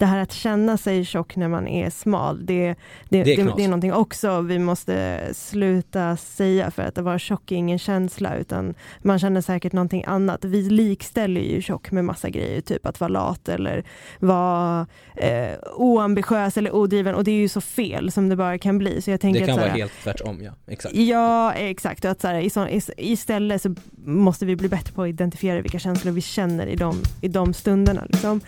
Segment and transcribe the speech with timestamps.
[0.00, 2.74] det här att känna sig tjock när man är smal, det, det,
[3.08, 7.52] det, är, det, det är någonting också vi måste sluta säga för att vara tjock
[7.52, 10.44] är ingen känsla utan man känner säkert någonting annat.
[10.44, 13.84] Vi likställer ju tjock med massa grejer, typ att vara lat eller
[14.18, 14.86] vara
[15.16, 19.02] eh, oambitiös eller odriven och det är ju så fel som det bara kan bli.
[19.02, 20.94] Så jag tänker det kan att, vara helt tvärtom ja, exakt.
[20.94, 22.04] Ja, exakt.
[22.04, 23.74] Och att så här, i så, i, istället så
[24.04, 27.54] måste vi bli bättre på att identifiera vilka känslor vi känner i de, i de
[27.54, 28.04] stunderna.
[28.08, 28.40] Liksom.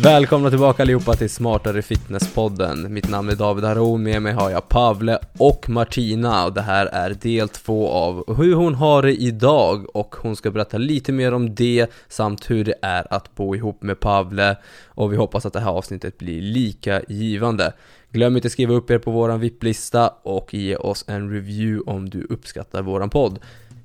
[0.00, 2.88] Välkomna tillbaka allihopa till Smartare Fitness-podden.
[2.88, 6.86] Mitt namn är David Haroun, med mig har jag Pavle och Martina och det här
[6.86, 11.34] är del två av hur hon har det idag och hon ska berätta lite mer
[11.34, 15.52] om det samt hur det är att bo ihop med Pavle och vi hoppas att
[15.52, 17.72] det här avsnittet blir lika givande.
[18.10, 22.10] Glöm inte att skriva upp er på våran VIP-lista och ge oss en review om
[22.10, 23.38] du uppskattar våran podd.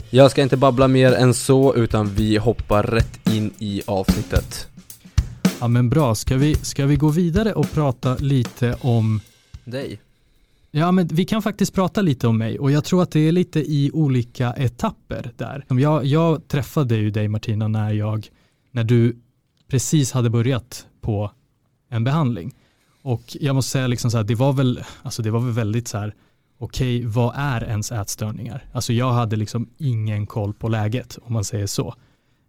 [0.10, 4.68] Jag ska inte babbla mer än så utan vi hoppar rätt in i avsnittet.
[5.60, 9.22] Ja men bra, ska vi, ska vi gå vidare och prata lite om
[9.66, 10.00] dig?
[10.72, 13.32] Ja men vi kan faktiskt prata lite om mig och jag tror att det är
[13.32, 15.66] lite i olika etapper där.
[15.68, 18.28] Jag, jag träffade ju dig Martina när jag,
[18.72, 19.18] när du
[19.68, 21.32] precis hade börjat på
[21.90, 22.56] en behandling.
[23.02, 25.88] Och jag måste säga liksom så här, det var väl, alltså det var väl väldigt
[25.88, 26.16] så här,
[26.58, 28.66] okej, okay, vad är ens ätstörningar?
[28.74, 31.96] Alltså jag hade liksom ingen koll på läget om man säger så.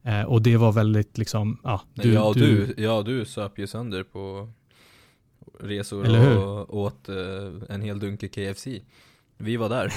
[0.09, 1.81] Eh, och det var väldigt liksom, ja.
[1.95, 4.49] Du, ja, du, du, ja, du söp ju sönder på
[5.61, 7.15] resor och åt eh,
[7.75, 8.67] en hel dunke KFC.
[9.39, 9.93] Vi var där.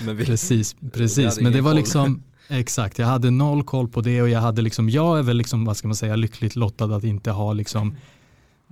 [0.04, 1.40] Men vi, precis, precis.
[1.40, 1.76] Men det var koll.
[1.76, 5.36] liksom, exakt, jag hade noll koll på det och jag hade liksom, jag är väl
[5.36, 7.96] liksom, vad ska man säga, lyckligt lottad att inte ha liksom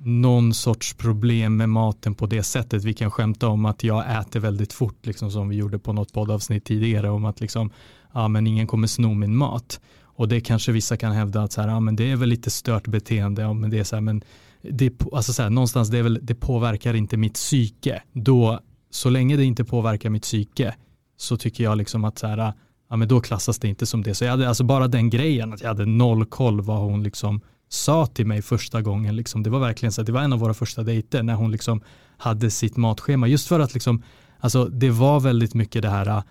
[0.05, 2.85] någon sorts problem med maten på det sättet.
[2.85, 6.13] Vi kan skämta om att jag äter väldigt fort, liksom som vi gjorde på något
[6.13, 7.71] poddavsnitt tidigare, om att liksom,
[8.13, 9.81] ja men ingen kommer sno min mat.
[10.21, 12.51] Och det kanske vissa kan hävda att så här, ja, men det är väl lite
[12.51, 14.23] stört beteende, ja, men det är så här, men
[14.63, 18.03] det, alltså så här, någonstans det, är väl, det påverkar inte mitt psyke.
[18.13, 18.61] Då,
[18.91, 20.75] så länge det inte påverkar mitt psyke
[21.17, 22.53] så tycker jag liksom att så här,
[22.91, 24.15] ja, men då klassas det inte som det.
[24.15, 27.41] Så jag hade alltså bara den grejen att jag hade noll koll vad hon liksom
[27.69, 29.17] sa till mig första gången.
[29.17, 31.51] Liksom, det var verkligen så att det var en av våra första dejter när hon
[31.51, 31.81] liksom
[32.17, 33.27] hade sitt matschema.
[33.27, 34.03] Just för att liksom,
[34.41, 36.23] alltså, det var väldigt mycket det här äh,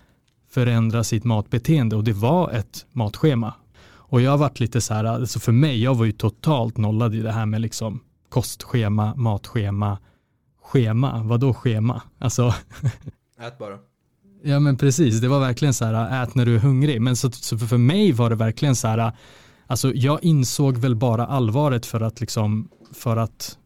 [0.50, 3.54] förändra sitt matbeteende och det var ett matschema.
[4.10, 7.14] Och jag har varit lite så här, alltså för mig, jag var ju totalt nollad
[7.14, 9.98] i det här med liksom kostschema, matschema,
[10.62, 12.02] schema, vadå schema?
[12.18, 12.54] Alltså.
[13.40, 13.78] Ät bara.
[14.42, 17.00] Ja men precis, det var verkligen så här, ät när du är hungrig.
[17.00, 19.12] Men så, så för mig var det verkligen så här,
[19.66, 23.58] alltså jag insåg väl bara allvaret för att liksom, för att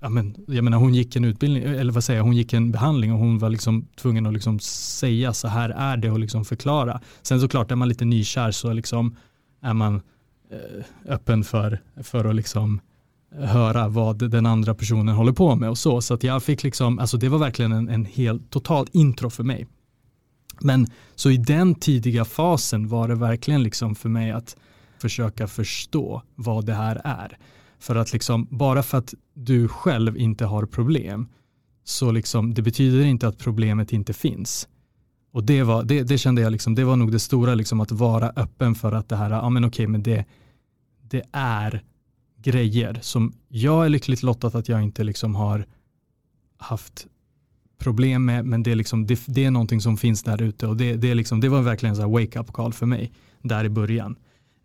[0.00, 2.72] ja, men, jag menar hon gick en utbildning, eller vad säger jag, hon gick en
[2.72, 6.44] behandling och hon var liksom tvungen att liksom säga så här är det och liksom
[6.44, 7.00] förklara.
[7.22, 9.16] Sen såklart är man lite nykär så liksom
[9.60, 10.00] är man
[10.50, 12.80] eh, öppen för, för att liksom
[13.34, 16.00] eh, höra vad den andra personen håller på med och så.
[16.00, 19.44] Så att jag fick liksom, alltså det var verkligen en, en helt, totalt intro för
[19.44, 19.66] mig.
[20.60, 24.56] Men så i den tidiga fasen var det verkligen liksom för mig att
[24.98, 27.38] försöka förstå vad det här är.
[27.78, 31.28] För att liksom, bara för att du själv inte har problem,
[31.84, 34.68] så liksom, det betyder inte att problemet inte finns.
[35.32, 37.92] Och det, var, det, det kände jag, liksom, det var nog det stora, liksom, att
[37.92, 40.24] vara öppen för att det här, ja men okej, men det,
[41.02, 41.82] det är
[42.42, 45.66] grejer som jag är lyckligt lottad att jag inte liksom har
[46.58, 47.06] haft
[47.78, 50.76] problem med, men det är, liksom, det, det är någonting som finns där ute och
[50.76, 53.12] det, det, är liksom, det var verkligen en wake-up call för mig
[53.42, 54.16] där i början.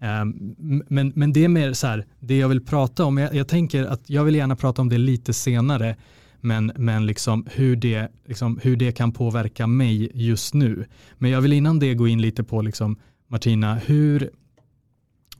[0.02, 0.56] Um,
[0.88, 3.85] men, men det är mer så här, det jag vill prata om, jag, jag, tänker
[3.85, 5.96] att jag vill gärna prata om det lite senare,
[6.44, 10.86] men, men liksom hur, det, liksom hur det kan påverka mig just nu.
[11.18, 14.30] Men jag vill innan det gå in lite på liksom, Martina, hur,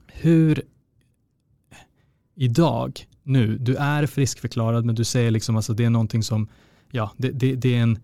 [0.06, 0.62] hur
[2.34, 6.48] idag, nu, du är friskförklarad men du säger liksom alltså det är någonting som,
[6.90, 7.98] ja, det, det, det, är en,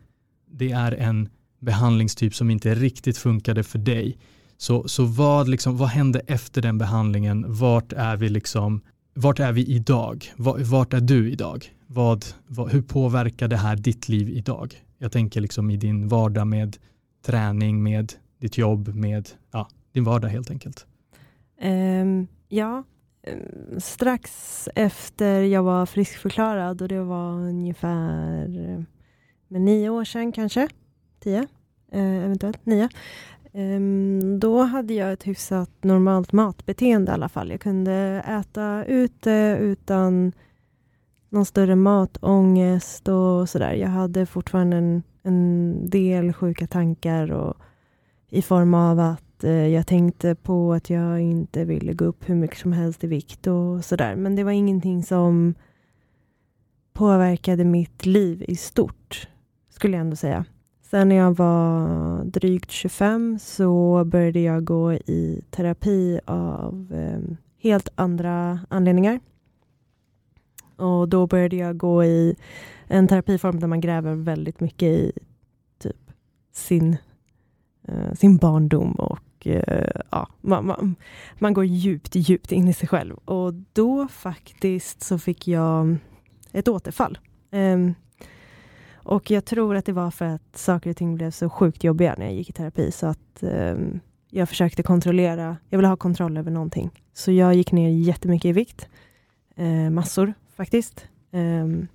[0.50, 1.28] det är en
[1.60, 4.18] behandlingstyp som inte riktigt funkade för dig.
[4.56, 7.44] Så, så vad, liksom, vad hände efter den behandlingen?
[7.48, 8.80] Vart är vi, liksom,
[9.14, 10.32] vart är vi idag?
[10.36, 11.70] Vart är du idag?
[11.92, 14.84] Vad, vad, hur påverkar det här ditt liv idag?
[14.98, 16.76] Jag tänker liksom i din vardag med
[17.26, 20.86] träning, med ditt jobb, med ja, din vardag helt enkelt.
[21.62, 22.84] Um, ja,
[23.22, 28.48] ehm, strax efter jag var friskförklarad och det var ungefär
[29.48, 30.68] med nio år sedan kanske,
[31.20, 31.46] tio,
[31.92, 32.88] eh, eventuellt nio.
[33.52, 37.50] Um, då hade jag ett hyfsat normalt matbeteende i alla fall.
[37.50, 40.32] Jag kunde äta ute utan
[41.30, 43.72] någon större matångest och sådär.
[43.72, 47.56] Jag hade fortfarande en, en del sjuka tankar och,
[48.30, 52.34] i form av att eh, jag tänkte på att jag inte ville gå upp hur
[52.34, 54.16] mycket som helst i vikt och sådär.
[54.16, 55.54] Men det var ingenting som
[56.92, 59.28] påverkade mitt liv i stort,
[59.70, 60.44] skulle jag ändå säga.
[60.90, 67.88] Sen när jag var drygt 25 så började jag gå i terapi av eh, helt
[67.94, 69.20] andra anledningar.
[70.80, 72.36] Och då började jag gå i
[72.86, 75.12] en terapiform där man gräver väldigt mycket i
[75.78, 75.96] typ
[76.52, 76.96] sin,
[77.88, 80.96] eh, sin barndom och eh, ja, man, man,
[81.38, 83.14] man, går djupt, djupt in i sig själv.
[83.14, 85.96] Och då faktiskt så fick jag
[86.52, 87.18] ett återfall.
[87.52, 87.94] Um,
[88.94, 92.14] och jag tror att det var för att saker och ting blev så sjukt jobbiga
[92.18, 94.00] när jag gick i terapi så att um,
[94.30, 96.90] jag försökte kontrollera, jag ville ha kontroll över någonting.
[97.12, 98.88] Så jag gick ner jättemycket i vikt.
[99.58, 101.06] Uh, massor faktiskt.
[101.32, 101.88] Um,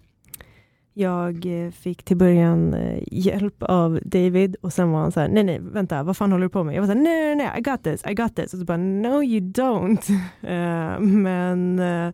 [0.94, 5.44] jag fick till början eh, hjälp av David och sen var han så här, nej
[5.44, 6.76] nej vänta, vad fan håller du på med?
[6.76, 8.54] Jag var så här, nej nej nej, I got this, I got this.
[8.54, 10.10] Och så bara, no you don't.
[10.44, 12.14] Uh, men eh,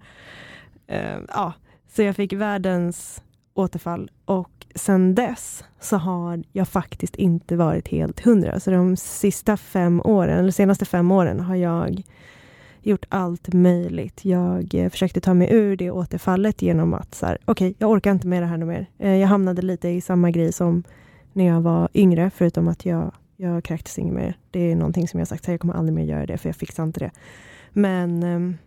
[0.87, 1.53] ehm, ja,
[1.87, 8.19] så jag fick världens återfall och sen dess så har jag faktiskt inte varit helt
[8.19, 8.59] hundra.
[8.59, 12.03] Så de sista fem åren, eller senaste fem åren har jag
[12.81, 14.25] gjort allt möjligt.
[14.25, 18.11] Jag eh, försökte ta mig ur det återfallet genom att så okej, okay, jag orkar
[18.11, 18.85] inte med det här nu mer.
[18.97, 20.83] Eh, jag hamnade lite i samma grej som
[21.33, 24.37] när jag var yngre, förutom att jag, jag kräktes inget mer.
[24.51, 26.83] Det är någonting som jag sagt, jag kommer aldrig mer göra det, för jag fixar
[26.83, 27.11] inte det.
[27.69, 28.57] Men um,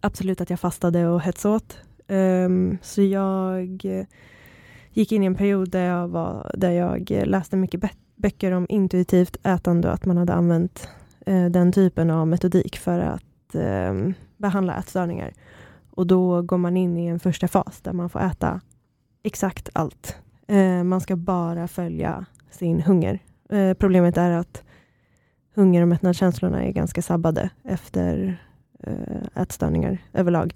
[0.00, 1.78] absolut att jag fastade och hetsåt.
[2.08, 4.06] Um, ehm, så jag eh,
[4.92, 7.80] gick in i en period där jag, var, där jag läste mycket
[8.16, 10.88] böcker om intuitivt ätande och att man hade använt
[11.26, 15.32] Eh, den typen av metodik för att ehm, behandla ätstörningar.
[15.90, 18.60] Och då går man in i en första fas där man får äta
[19.22, 20.16] exakt allt.
[20.48, 23.18] Eh, man ska bara följa sin hunger.
[23.50, 24.62] Eh, problemet är att
[25.54, 28.38] hunger och mättnadskänslorna är ganska sabbade efter
[29.34, 30.52] ätstörningar överlag.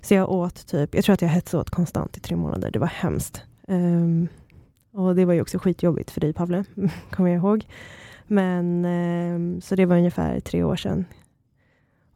[0.00, 2.70] Så jag åt typ, jag tror att jag hetsåt konstant i tre månader.
[2.70, 3.42] Det var hemskt.
[3.68, 4.28] Um,
[4.92, 6.64] och det var ju också skitjobbigt för dig Pavle,
[7.10, 7.66] kommer jag ihåg.
[8.28, 11.04] Men eh, så det var ungefär tre år sedan.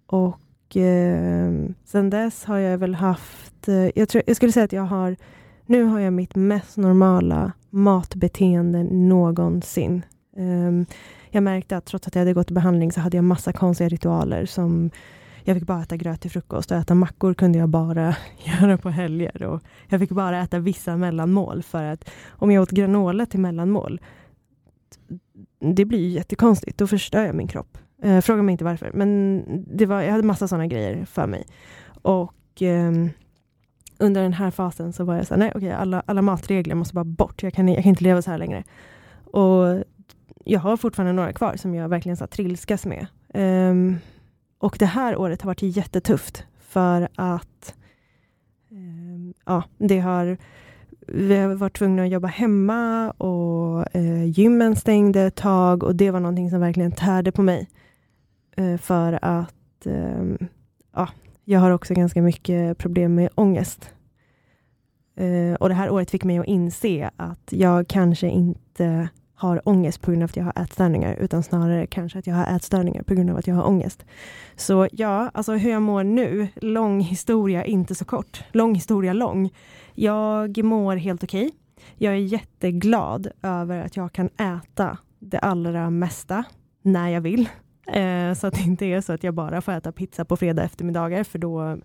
[0.07, 1.53] Och eh,
[1.85, 5.17] sen dess har jag väl haft, eh, jag, tror, jag skulle säga att jag har,
[5.67, 10.03] nu har jag mitt mest normala matbeteende någonsin.
[10.37, 10.87] Ehm,
[11.31, 13.89] jag märkte att trots att jag hade gått i behandling så hade jag massa konstiga
[13.89, 14.91] ritualer som
[15.45, 18.91] jag fick bara äta gröt till frukost och äta mackor kunde jag bara göra på
[18.91, 19.43] helger.
[19.43, 24.01] Och jag fick bara äta vissa mellanmål för att om jag åt granola till mellanmål,
[25.63, 26.79] det blir ju jättekonstigt.
[26.79, 27.79] Då förstör jag min kropp.
[28.03, 29.45] Eh, fråga mig inte varför, men
[29.77, 31.47] det var, jag hade massa sådana grejer för mig.
[32.03, 32.93] Och eh,
[33.99, 36.95] under den här fasen så var jag så här, nej okej, alla, alla matregler måste
[36.95, 37.43] bara bort.
[37.43, 38.65] Jag kan, jag kan inte leva så här längre.
[39.25, 39.85] Och
[40.45, 43.07] jag har fortfarande några kvar som jag verkligen så trilskas med.
[43.35, 43.99] Um,
[44.59, 47.75] och det här året har varit jättetufft för att
[48.71, 50.39] um, ja, det har
[51.09, 56.11] vi har varit tvungna att jobba hemma och eh, gymmen stängde ett tag och det
[56.11, 57.69] var någonting som verkligen tärde på mig.
[58.57, 60.25] Eh, för att eh,
[60.95, 61.09] ja,
[61.45, 63.95] jag har också ganska mycket problem med ångest.
[65.17, 69.09] Eh, och det här året fick mig att inse att jag kanske inte
[69.43, 72.57] har ångest på grund av att jag har ätstörningar, utan snarare kanske att jag har
[72.57, 74.05] ätstörningar på grund av att jag har ångest.
[74.57, 78.45] Så ja, alltså hur jag mår nu, lång historia, inte så kort.
[78.53, 79.51] Lång historia lång.
[79.95, 81.47] Jag mår helt okej.
[81.47, 81.59] Okay.
[81.97, 86.45] Jag är jätteglad över att jag kan äta det allra mesta
[86.83, 87.49] när jag vill.
[87.87, 90.63] Eh, så att det inte är så att jag bara får äta pizza på fredag
[90.63, 91.79] eftermiddagar, för då,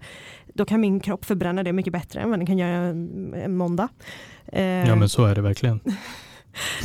[0.54, 3.58] då kan min kropp förbränna det mycket bättre än vad den kan göra en, en
[3.58, 3.90] måndag.
[4.46, 5.80] Eh, ja men så är det verkligen.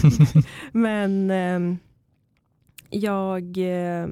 [0.72, 1.76] Men eh,
[2.90, 4.08] jag, eh,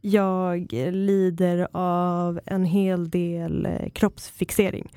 [0.00, 4.92] jag lider av en hel del eh, kroppsfixering.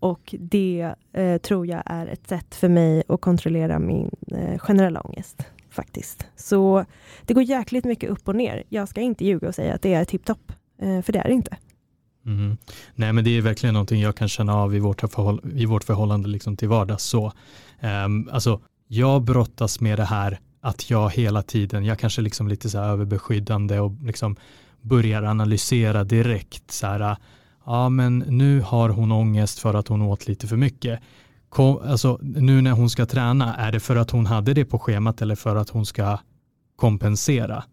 [0.00, 5.00] Och det eh, tror jag är ett sätt för mig att kontrollera min eh, generella
[5.00, 5.46] ångest.
[5.70, 6.26] Faktiskt.
[6.36, 6.84] Så
[7.22, 8.62] det går jäkligt mycket upp och ner.
[8.68, 10.52] Jag ska inte ljuga och säga att det är tipptopp.
[10.82, 11.56] Eh, för det är det inte.
[12.26, 12.56] Mm.
[12.94, 15.84] Nej men det är verkligen någonting jag kan känna av i vårt, förhåll i vårt
[15.84, 17.04] förhållande liksom till vardags.
[17.04, 17.32] Så,
[17.80, 22.70] um, alltså, jag brottas med det här att jag hela tiden, jag kanske liksom lite
[22.70, 24.36] så här överbeskyddande och liksom
[24.80, 27.16] börjar analysera direkt så här, ah,
[27.66, 31.00] ja men nu har hon ångest för att hon åt lite för mycket.
[31.48, 34.78] Kom, alltså nu när hon ska träna, är det för att hon hade det på
[34.78, 36.18] schemat eller för att hon ska
[36.76, 37.64] kompensera?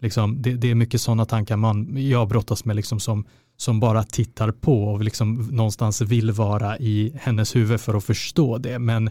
[0.00, 3.24] Liksom, det, det är mycket sådana tankar man, jag brottas med liksom som,
[3.56, 8.58] som bara tittar på och liksom någonstans vill vara i hennes huvud för att förstå
[8.58, 8.78] det.
[8.78, 9.10] Men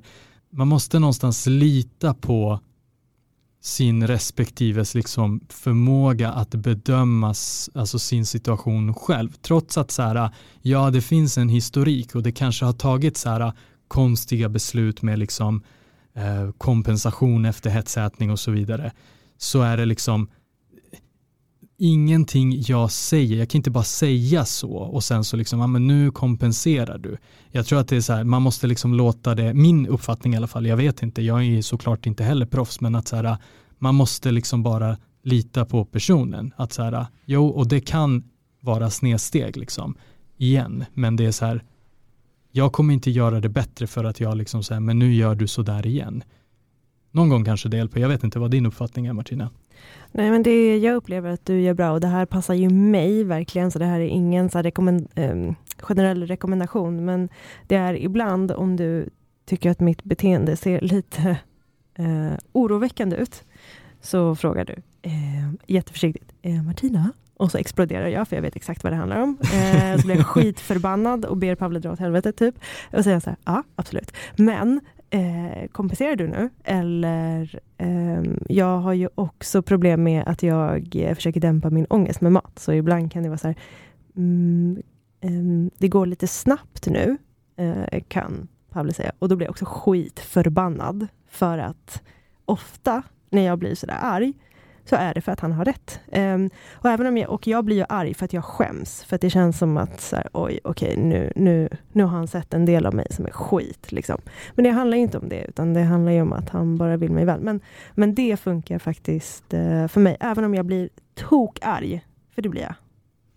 [0.51, 2.60] man måste någonstans lita på
[3.62, 9.29] sin respektives liksom förmåga att bedöma alltså sin situation själv.
[9.41, 10.29] Trots att så här,
[10.62, 13.53] ja det finns en historik och det kanske har tagit så här
[13.88, 15.63] konstiga beslut med liksom
[16.13, 18.91] eh, kompensation efter hetsätning och så vidare.
[19.38, 20.27] Så är det liksom
[21.83, 25.88] ingenting jag säger, jag kan inte bara säga så och sen så liksom, ja men
[25.88, 27.17] nu kompenserar du.
[27.51, 30.38] Jag tror att det är så här, man måste liksom låta det, min uppfattning i
[30.38, 33.38] alla fall, jag vet inte, jag är såklart inte heller proffs, men att så här,
[33.79, 36.53] man måste liksom bara lita på personen.
[36.55, 38.23] Att så här, jo, och det kan
[38.59, 39.95] vara snedsteg liksom,
[40.38, 41.63] igen, men det är så här,
[42.51, 45.47] jag kommer inte göra det bättre för att jag liksom säger, men nu gör du
[45.47, 46.23] så där igen.
[47.11, 49.50] Någon gång kanske det hjälper, jag vet inte vad din uppfattning är Martina.
[50.11, 53.23] Nej, men det, jag upplever att du gör bra och det här passar ju mig
[53.23, 57.29] verkligen, så det här är ingen så rekommend, eh, generell rekommendation, men
[57.67, 59.09] det är ibland om du
[59.45, 61.38] tycker att mitt beteende ser lite
[61.95, 63.43] eh, oroväckande ut,
[64.01, 67.11] så frågar du eh, jätteförsiktigt, eh, Martina?
[67.38, 69.38] Och så exploderar jag, för jag vet exakt vad det handlar om.
[69.41, 72.55] Eh, så blir jag skitförbannad och ber Pavle dra åt helvete, typ.
[72.91, 74.11] Och så säger så här, ja, absolut.
[74.35, 74.79] Men
[75.12, 76.50] eh, kompenserar du nu?
[76.63, 82.22] Eller eh, jag har ju också problem med att jag eh, försöker dämpa min ångest
[82.22, 82.60] med mat.
[82.60, 83.56] Så ibland kan det vara så här,
[84.15, 84.82] mm,
[85.22, 87.18] eh, det går lite snabbt nu,
[87.56, 89.12] eh, kan Pavle säga.
[89.20, 91.08] Och då blir jag också skitförbannad.
[91.27, 92.03] För att
[92.46, 94.34] ofta när jag blir sådär arg,
[94.91, 96.00] så är det för att han har rätt.
[96.12, 99.15] Um, och, även om jag, och jag blir ju arg för att jag skäms, för
[99.15, 102.53] att det känns som att så här, oj, okej, nu, nu, nu har han sett
[102.53, 103.91] en del av mig som är skit.
[103.91, 104.21] Liksom.
[104.55, 107.12] Men det handlar inte om det, utan det handlar ju om att han bara vill
[107.12, 107.41] mig väl.
[107.41, 107.60] Men,
[107.93, 112.05] men det funkar faktiskt uh, för mig, även om jag blir tokarg,
[112.36, 112.75] för det blir jag.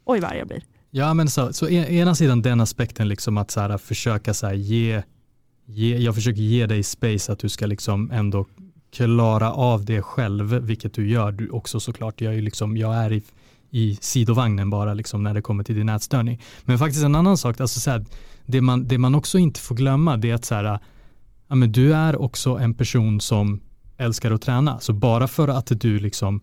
[0.04, 0.62] Oj vad arg jag blir.
[0.90, 4.46] Ja, men så, så e-, ena sidan den aspekten, liksom att så här, försöka så
[4.46, 5.02] här, ge,
[5.66, 8.46] ge, jag försöker ge dig space att du ska liksom ändå
[8.94, 12.20] klara av det själv, vilket du gör du också såklart.
[12.20, 13.22] Jag är, liksom, jag är i,
[13.70, 16.40] i sidovagnen bara liksom när det kommer till din ätstörning.
[16.64, 18.04] Men faktiskt en annan sak, alltså så här,
[18.46, 20.78] det, man, det man också inte får glömma det är att så här,
[21.48, 23.60] ja, men du är också en person som
[23.96, 24.80] älskar att träna.
[24.80, 26.40] Så bara för att du liksom,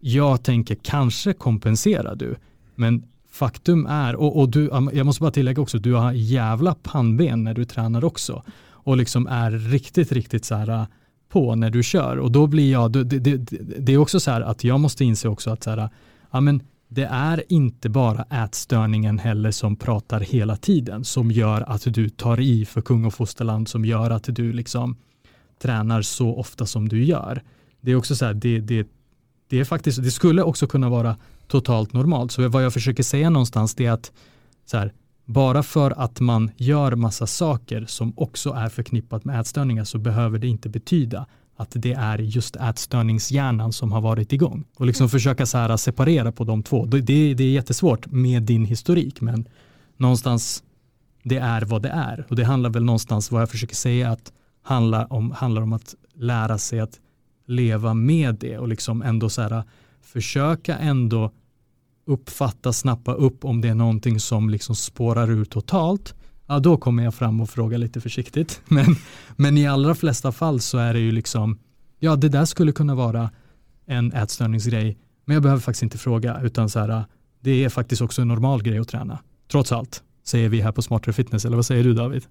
[0.00, 2.36] jag tänker kanske kompenserar du,
[2.74, 7.44] men faktum är, och, och du, jag måste bara tillägga också, du har jävla pannben
[7.44, 8.42] när du tränar också.
[8.66, 10.86] Och liksom är riktigt, riktigt så här,
[11.34, 13.36] på när du kör och då blir jag, det, det,
[13.78, 15.88] det är också så här att jag måste inse också att så här,
[16.30, 21.94] ja men det är inte bara ätstörningen heller som pratar hela tiden som gör att
[21.94, 24.96] du tar i för kung och fosterland som gör att du liksom
[25.62, 27.42] tränar så ofta som du gör.
[27.80, 28.86] Det är också så här, det, det,
[29.48, 31.16] det är faktiskt, det skulle också kunna vara
[31.48, 32.32] totalt normalt.
[32.32, 34.12] Så vad jag försöker säga någonstans det är att
[34.66, 34.92] så här,
[35.24, 40.38] bara för att man gör massa saker som också är förknippat med ätstörningar så behöver
[40.38, 41.26] det inte betyda
[41.56, 44.64] att det är just ätstörningshjärnan som har varit igång.
[44.76, 46.86] Och liksom försöka så här separera på de två.
[46.86, 49.48] Det, det, det är jättesvårt med din historik men
[49.96, 50.62] någonstans
[51.22, 52.26] det är vad det är.
[52.28, 55.94] Och det handlar väl någonstans vad jag försöker säga att handla om, handlar om att
[56.14, 57.00] lära sig att
[57.46, 59.62] leva med det och liksom ändå så här
[60.02, 61.30] försöka ändå
[62.06, 66.14] uppfatta, snappa upp om det är någonting som liksom spårar ur totalt,
[66.46, 68.60] ja då kommer jag fram och frågar lite försiktigt.
[68.68, 68.96] Men,
[69.36, 71.58] men i allra flesta fall så är det ju liksom,
[71.98, 73.30] ja det där skulle kunna vara
[73.86, 77.04] en ätstörningsgrej, men jag behöver faktiskt inte fråga, utan så här,
[77.40, 79.18] det är faktiskt också en normal grej att träna.
[79.50, 82.24] Trots allt, säger vi här på Smartare Fitness, eller vad säger du David?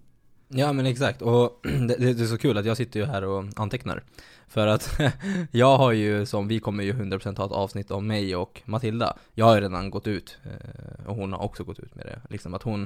[0.56, 3.46] Ja men exakt, och det, det, är så kul att jag sitter ju här och
[3.56, 4.04] antecknar.
[4.48, 5.00] För att
[5.52, 9.18] jag har ju, som vi kommer ju 100% ha ett avsnitt om mig och Matilda.
[9.34, 12.20] Jag har ju redan gått ut, eh, och hon har också gått ut med det.
[12.30, 12.84] Liksom att hon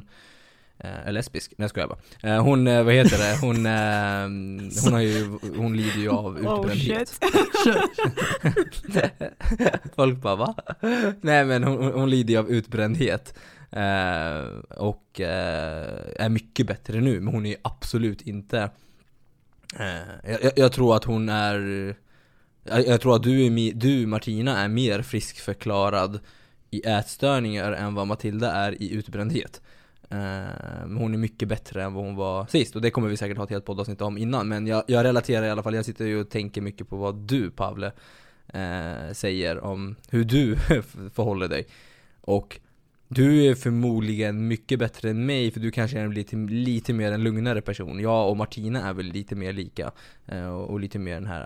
[0.77, 2.00] eh, är lesbisk, nej jag bara.
[2.33, 3.55] Eh, Hon, vad heter det, hon,
[4.83, 7.24] hon har ju, hon lider ju av oh, utbrändhet.
[7.65, 7.75] oh,
[9.95, 10.55] Folk bara va?
[11.21, 13.33] Nej men hon, hon lider ju av utbrändhet
[13.71, 18.69] Eh, och eh, är mycket bättre nu, men hon är absolut inte
[19.79, 21.95] eh, jag, jag, tror att hon är
[22.63, 26.19] jag, jag tror att du, är, du Martina är mer friskförklarad
[26.69, 29.62] i ätstörningar än vad Matilda är i utbrändhet.
[30.09, 30.17] Eh,
[30.86, 33.38] men hon är mycket bättre än vad hon var sist och det kommer vi säkert
[33.38, 36.05] ha ett helt poddavsnitt om innan men jag, jag relaterar i alla fall, jag sitter
[36.05, 37.91] ju och tänker mycket på vad du Pavle
[38.47, 40.55] eh, säger om hur du
[41.13, 41.67] förhåller dig.
[42.21, 42.59] Och
[43.07, 47.23] du är förmodligen mycket bättre än mig för du kanske är lite, lite mer en
[47.23, 47.99] lugnare person.
[47.99, 49.91] Jag och Martina är väl lite mer lika.
[50.31, 51.41] Uh, och lite mer den här,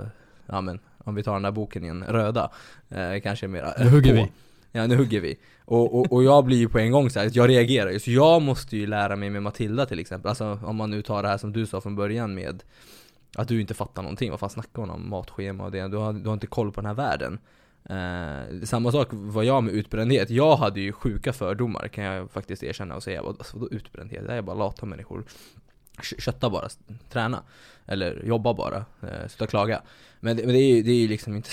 [0.00, 0.08] uh,
[0.46, 2.50] ja men om vi tar den där boken igen, röda.
[2.92, 4.22] Uh, kanske mer Nu hugger på.
[4.22, 4.32] vi.
[4.72, 5.38] Ja nu hugger vi.
[5.64, 8.00] Och, och, och jag blir ju på en gång så här, jag reagerar ju.
[8.00, 10.28] Så jag måste ju lära mig med Matilda till exempel.
[10.28, 12.62] Alltså om man nu tar det här som du sa från början med
[13.36, 15.10] att du inte fattar någonting, vad fan snackar hon om?
[15.10, 17.38] Matschema och det, du har, du har inte koll på den här världen.
[17.84, 20.30] Eh, samma sak var jag med utbrändhet.
[20.30, 23.20] Jag hade ju sjuka fördomar kan jag faktiskt erkänna och säga.
[23.20, 24.26] Alltså, vadå utbrändhet?
[24.26, 25.24] Det är bara lata människor.
[26.18, 26.68] Kötta bara,
[27.10, 27.42] träna.
[27.86, 29.82] Eller jobba bara, eh, sluta klaga.
[30.20, 31.50] Men, det, men det är ju det är liksom inte,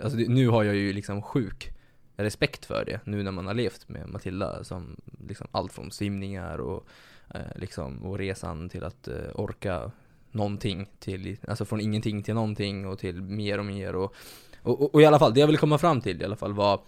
[0.02, 1.70] alltså det, nu har jag ju liksom sjuk
[2.16, 3.00] respekt för det.
[3.04, 4.96] Nu när man har levt med Matilda som
[5.28, 6.86] liksom allt från simningar och
[7.34, 9.90] eh, liksom och resan till att eh, orka
[10.30, 14.14] någonting till, alltså från ingenting till någonting och till mer och mer och
[14.62, 16.52] och, och, och, i alla fall, det jag ville komma fram till i alla fall
[16.52, 16.80] var,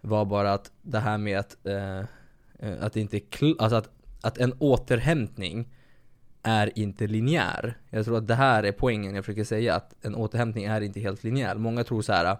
[0.00, 1.98] var bara att det här med att, eh,
[2.58, 3.20] eh att det inte
[3.58, 3.90] alltså att,
[4.20, 5.68] att en återhämtning
[6.42, 7.78] är inte linjär.
[7.90, 11.00] Jag tror att det här är poängen jag försöker säga, att en återhämtning är inte
[11.00, 11.54] helt linjär.
[11.54, 12.36] Många tror så här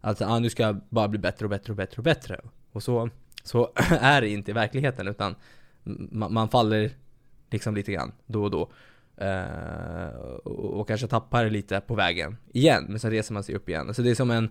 [0.00, 2.40] att ah, nu ska jag bara bli bättre och bättre och bättre och bättre.
[2.72, 3.10] Och så,
[3.42, 5.34] så är det inte i verkligheten, utan
[5.84, 6.90] man, man faller
[7.50, 8.70] liksom lite grann då och då.
[9.20, 13.68] Uh, och, och, kanske tappar lite på vägen igen, men sen reser man sig upp
[13.68, 13.94] igen.
[13.94, 14.48] Så det är som en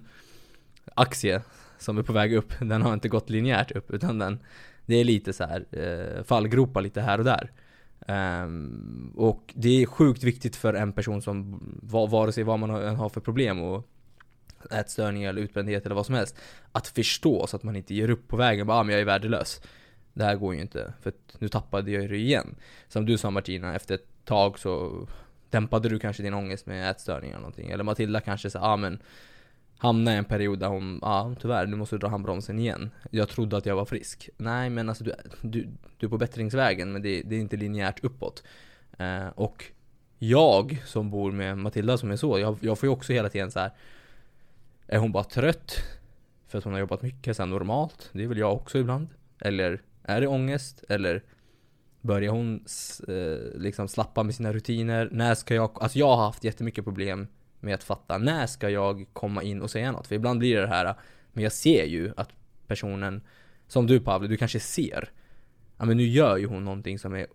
[0.96, 1.42] aktie
[1.78, 4.40] som är på väg upp, den har inte gått linjärt upp utan den
[4.86, 7.52] Det är lite så här uh, fallgropar lite här och där.
[8.08, 12.96] Um, och det är sjukt viktigt för en person som, vare sig vad man än
[12.96, 13.88] har för problem och
[14.72, 16.36] ätstörningar eller utbrändhet eller vad som helst,
[16.72, 19.06] att förstå så att man inte ger upp på vägen bara ah, men jag är
[19.06, 19.62] värdelös.
[20.14, 22.56] Det här går ju inte, för nu tappade jag det igen.
[22.88, 25.08] Som du sa Martina, efter ett tag så
[25.50, 27.70] dämpade du kanske din ångest med ätstörningar eller någonting.
[27.70, 29.02] Eller Matilda kanske sa, ah, men
[29.78, 32.92] hamnade i en period där hon, ja ah, tyvärr, nu måste du dra handbromsen igen.
[33.12, 34.30] Jag trodde att jag var frisk.
[34.38, 38.04] Nej men alltså du, du, du är på bättringsvägen men det, det är inte linjärt
[38.04, 38.44] uppåt.
[38.98, 39.66] Eh, och
[40.20, 43.52] jag som bor med Matilda som är så, jag, jag får ju också hela tiden
[43.52, 43.72] så här.
[44.88, 45.76] Är hon bara trött?
[46.48, 48.10] För att hon har jobbat mycket sen normalt?
[48.14, 49.08] Det är väl jag också ibland.
[49.40, 50.84] Eller är det ångest?
[50.90, 51.24] Eller
[52.02, 52.66] Börjar hon
[53.08, 55.10] eh, liksom slappa med sina rutiner?
[55.12, 57.28] När ska jag, alltså jag har haft jättemycket problem
[57.60, 60.08] med att fatta, när ska jag komma in och säga något?
[60.08, 60.96] För ibland blir det det här,
[61.34, 62.30] men jag ser ju att
[62.68, 63.22] personen,
[63.68, 65.10] som du Pavle, du kanske ser,
[65.78, 67.28] ja men nu gör ju hon någonting som är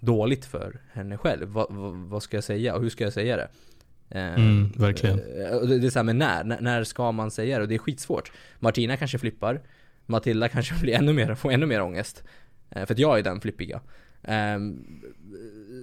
[0.00, 1.48] dåligt för henne själv.
[1.48, 3.48] Va, va, vad ska jag säga och hur ska jag säga det?
[4.10, 5.18] Eh, mm, verkligen.
[5.18, 6.44] Eh, det är såhär, men när?
[6.60, 6.84] när?
[6.84, 7.62] ska man säga det?
[7.62, 8.32] Och det är skitsvårt.
[8.58, 9.60] Martina kanske flippar.
[10.06, 12.24] Matilda kanske blir ännu mer, får ännu mer ångest.
[12.70, 13.80] Eh, för att jag är den flippiga.
[14.22, 15.02] Ehm,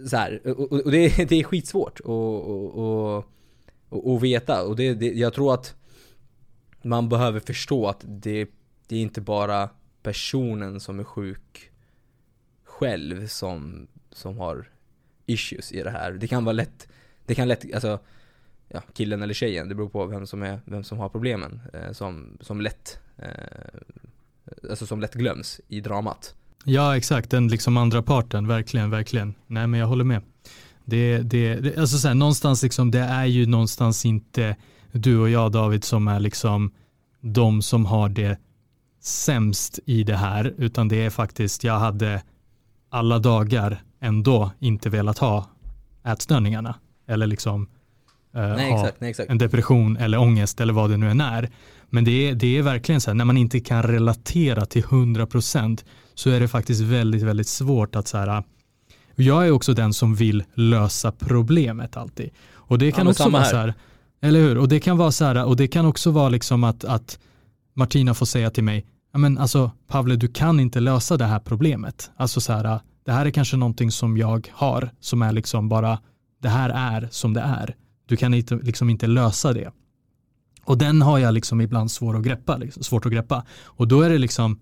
[0.09, 1.99] så här, och, och det, det, är skitsvårt
[3.89, 4.63] att veta.
[4.63, 5.75] Och det, det, jag tror att
[6.81, 8.49] man behöver förstå att det,
[8.87, 9.69] det är inte bara
[10.01, 11.71] personen som är sjuk
[12.63, 14.69] själv som, som har
[15.25, 16.11] issues i det här.
[16.11, 16.87] Det kan vara lätt,
[17.25, 17.99] det kan lätt, alltså
[18.67, 21.91] ja, killen eller tjejen, det beror på vem som, är, vem som har problemen, eh,
[21.91, 23.27] som, som lätt eh,
[24.69, 26.35] alltså som lätt glöms i dramat.
[26.63, 27.29] Ja, exakt.
[27.29, 29.33] Den liksom andra parten, verkligen, verkligen.
[29.47, 30.21] Nej, men jag håller med.
[30.85, 34.55] Det, det, det, alltså så här, någonstans liksom, det är ju någonstans inte
[34.91, 36.71] du och jag David som är liksom
[37.21, 38.37] de som har det
[39.01, 42.23] sämst i det här, utan det är faktiskt, jag hade
[42.89, 45.49] alla dagar ändå inte velat ha
[46.05, 46.75] ätstörningarna
[47.07, 47.67] eller liksom
[48.35, 49.29] eh, nej, exakt, nej, exakt.
[49.29, 51.49] en depression eller ångest eller vad det nu än är.
[51.89, 55.83] Men det är, det är verkligen så här, när man inte kan relatera till 100%
[56.13, 58.43] så är det faktiskt väldigt, väldigt svårt att så här,
[59.15, 62.29] jag är också den som vill lösa problemet alltid.
[62.53, 63.73] Och det kan ja, också vara så här,
[64.21, 64.57] eller hur?
[64.57, 67.19] Och det kan vara så här, och det kan också vara liksom att, att
[67.73, 71.39] Martina får säga till mig, ja men alltså Pavle du kan inte lösa det här
[71.39, 72.11] problemet.
[72.17, 75.99] Alltså så här, det här är kanske någonting som jag har, som är liksom bara,
[76.41, 77.75] det här är som det är.
[78.13, 79.71] Du kan inte, liksom inte lösa det.
[80.63, 83.45] Och den har jag liksom ibland svår att greppa, liksom, svårt att greppa.
[83.63, 84.59] Och då är det liksom,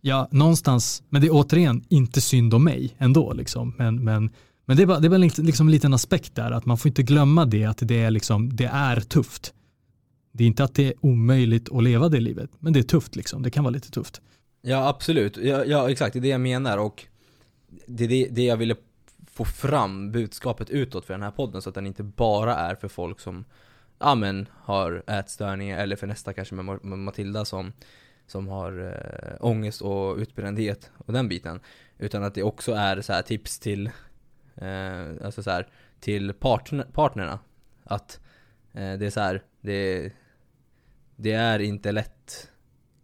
[0.00, 3.32] ja, någonstans, men det är återigen inte synd om mig ändå.
[3.32, 3.74] Liksom.
[3.78, 4.30] Men, men,
[4.64, 6.88] men det är bara, det är bara liksom en liten aspekt där, att man får
[6.88, 9.54] inte glömma det, att det är, liksom, det är tufft.
[10.32, 13.16] Det är inte att det är omöjligt att leva det livet, men det är tufft
[13.16, 13.42] liksom.
[13.42, 14.20] Det kan vara lite tufft.
[14.62, 15.36] Ja, absolut.
[15.36, 17.06] Ja, ja exakt, det är det jag menar och
[17.86, 18.76] det är det, det jag ville
[19.32, 22.88] få fram budskapet utåt för den här podden så att den inte bara är för
[22.88, 23.44] folk som
[23.98, 27.72] ja men har ätstörningar eller för nästa kanske med Matilda som
[28.26, 31.60] som har eh, ångest och utbrändhet och den biten.
[31.98, 33.86] Utan att det också är så här tips till,
[34.56, 35.68] eh, alltså så här,
[36.00, 37.38] till partner, partnerna.
[37.84, 38.20] Att
[38.72, 40.12] eh, det är så här, det,
[41.16, 42.50] det är inte lätt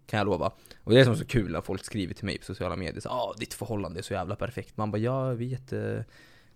[0.07, 0.53] kan jag lova.
[0.89, 3.09] Och det är som så kul när folk skriver till mig på sociala medier så
[3.09, 4.77] ah, ditt förhållande är så jävla perfekt.
[4.77, 6.05] Man bara ja, vi är jätte,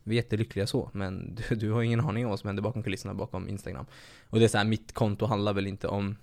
[0.03, 2.83] vi är jättelyckliga så, men du, du har ingen aning om vad som händer bakom
[2.83, 3.87] kulisserna bakom Instagram.
[4.31, 6.16] Och det är så här, mitt konto handlar väl inte om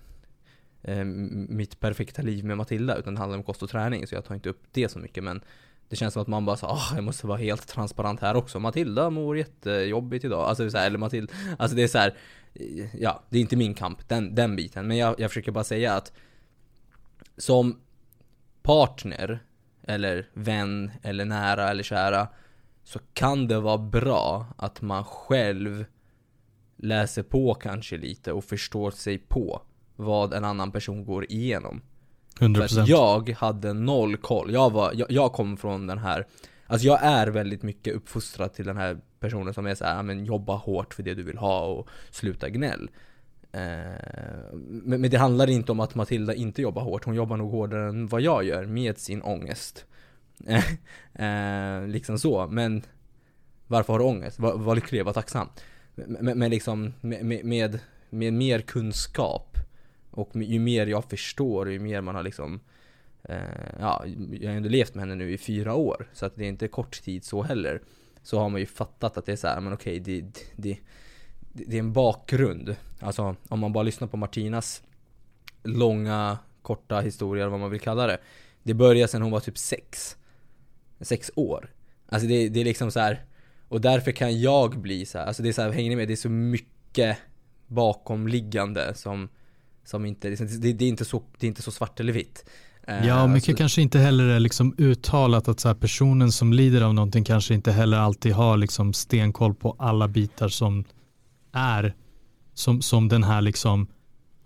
[0.81, 4.25] eh, mitt perfekta liv med Matilda, utan det handlar om kost och träning, så jag
[4.25, 5.23] tar inte upp det så mycket.
[5.23, 5.41] Men
[5.89, 8.59] det känns som att man bara så, ah, jag måste vara helt transparent här också.
[8.59, 10.49] Matilda mår jättejobbigt idag.
[10.49, 12.13] Alltså så här, eller Matilda, alltså det är så här,
[12.93, 14.87] ja, det är inte min kamp, den, den biten.
[14.87, 16.11] Men jag, jag försöker bara säga att
[17.37, 17.79] som
[18.69, 19.39] partner,
[19.83, 22.27] eller vän, eller nära eller kära,
[22.83, 25.85] så kan det vara bra att man själv
[26.77, 29.61] läser på kanske lite och förstår sig på
[29.95, 31.81] vad en annan person går igenom.
[32.39, 32.67] 100%.
[32.67, 34.53] För att jag hade noll koll.
[34.53, 36.25] Jag, var, jag, jag kom från den här
[36.67, 40.25] Alltså jag är väldigt mycket uppfostrad till den här personen som är såhär, ja men
[40.25, 42.89] jobba hårt för det du vill ha och sluta gnäll.
[43.51, 47.51] Eh, men, men det handlar inte om att Matilda inte jobbar hårt, hon jobbar nog
[47.51, 49.85] hårdare än vad jag gör med sin ångest.
[51.13, 52.83] Eh, liksom så, men
[53.67, 54.39] varför har du ångest?
[54.39, 55.47] Var, var lycklig, var tacksam.
[55.95, 59.57] Men, men liksom med, med, med mer kunskap
[60.11, 62.59] och ju mer jag förstår, ju mer man har liksom
[63.23, 63.37] eh,
[63.79, 66.49] Ja, jag har ändå levt med henne nu i fyra år Så att det är
[66.49, 67.81] inte kort tid så heller
[68.23, 70.77] Så har man ju fattat att det är så här, men okej okay, det, det,
[71.53, 74.83] det är en bakgrund Alltså om man bara lyssnar på Martinas
[75.63, 78.17] Långa, korta historia, vad man vill kalla det
[78.63, 80.17] Det började sen hon var typ sex
[81.01, 81.69] Sex år
[82.09, 83.23] Alltså det, det är liksom så här,
[83.67, 86.07] Och därför kan jag bli så här, alltså det är så här, hänger ni med?
[86.07, 87.17] Det är så mycket
[87.67, 89.29] bakomliggande som
[89.89, 92.45] som inte, det, det, är inte så, det är inte så svart eller vitt.
[92.87, 96.81] Eh, ja, mycket alltså, kanske inte heller är liksom uttalat att så personen som lider
[96.81, 100.83] av någonting kanske inte heller alltid har liksom stenkoll på alla bitar som
[101.51, 101.95] är
[102.53, 103.87] som, som den här liksom,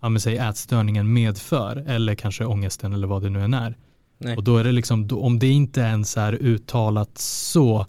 [0.00, 3.76] ja men säg ätstörningen medför eller kanske ångesten eller vad det nu än är.
[4.18, 4.36] Nej.
[4.36, 7.86] Och då är det liksom, om det inte ens är uttalat så,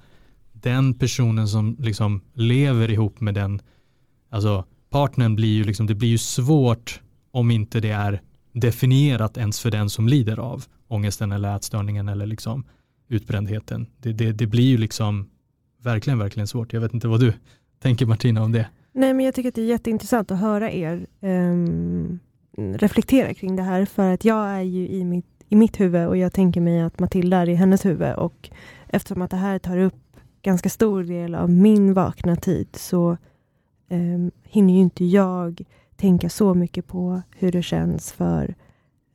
[0.54, 3.62] den personen som liksom lever ihop med den,
[4.30, 7.02] alltså partnern blir ju liksom, det blir ju svårt
[7.32, 12.26] om inte det är definierat ens för den som lider av ångesten eller ätstörningen eller
[12.26, 12.64] liksom
[13.08, 13.88] utbrändheten.
[13.98, 15.30] Det, det, det blir ju liksom
[15.82, 16.74] verkligen, verkligen svårt.
[16.74, 17.34] Jag vet inte vad du
[17.82, 18.68] tänker Martina om det.
[18.98, 22.20] Nej, men jag tycker att det är jätteintressant att höra er um,
[22.58, 26.18] reflektera kring det här, för att jag är ju i mitt, i mitt huvud och
[26.18, 28.14] jag tänker mig att Matilda är i hennes huvud.
[28.16, 28.50] Och
[28.88, 33.18] eftersom att det här tar upp ganska stor del av min vakna tid så
[33.90, 35.62] um, hinner ju inte jag
[35.96, 38.56] tänka så mycket på hur det känns för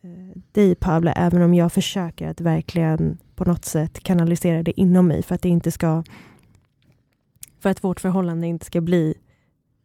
[0.05, 5.07] uh, dig Pavle, även om jag försöker att verkligen på något sätt kanalisera det inom
[5.07, 6.05] mig för att det inte ska
[7.61, 9.15] för att vårt förhållande inte ska bli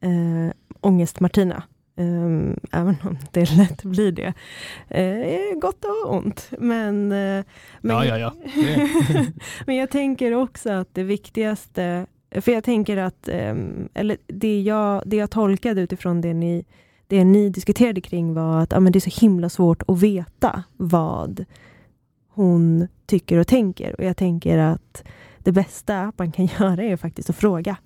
[0.05, 1.63] eh, ångest-Martina.
[1.97, 4.33] Um, även om det lätt blir det.
[5.01, 6.51] Uh, gott och ont.
[6.59, 7.43] Men, uh,
[7.81, 8.33] men, ja, ja, ja.
[9.65, 15.03] men jag tänker också att det viktigaste, för jag tänker att, um, eller det jag,
[15.05, 16.65] det jag tolkade utifrån det ni
[17.07, 20.63] det ni diskuterade kring var att ja, men det är så himla svårt att veta
[20.77, 21.45] vad
[22.29, 23.95] hon tycker och tänker.
[23.99, 25.03] Och jag tänker att
[25.37, 27.77] det bästa man kan göra är faktiskt att fråga.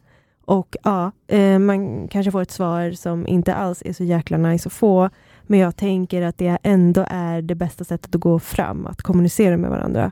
[0.49, 4.69] Och ja, eh, man kanske får ett svar som inte alls är så jäkla nice
[4.69, 5.09] att få.
[5.43, 9.57] Men jag tänker att det ändå är det bästa sättet att gå fram, att kommunicera
[9.57, 10.11] med varandra.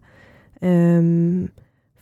[0.62, 1.48] Um,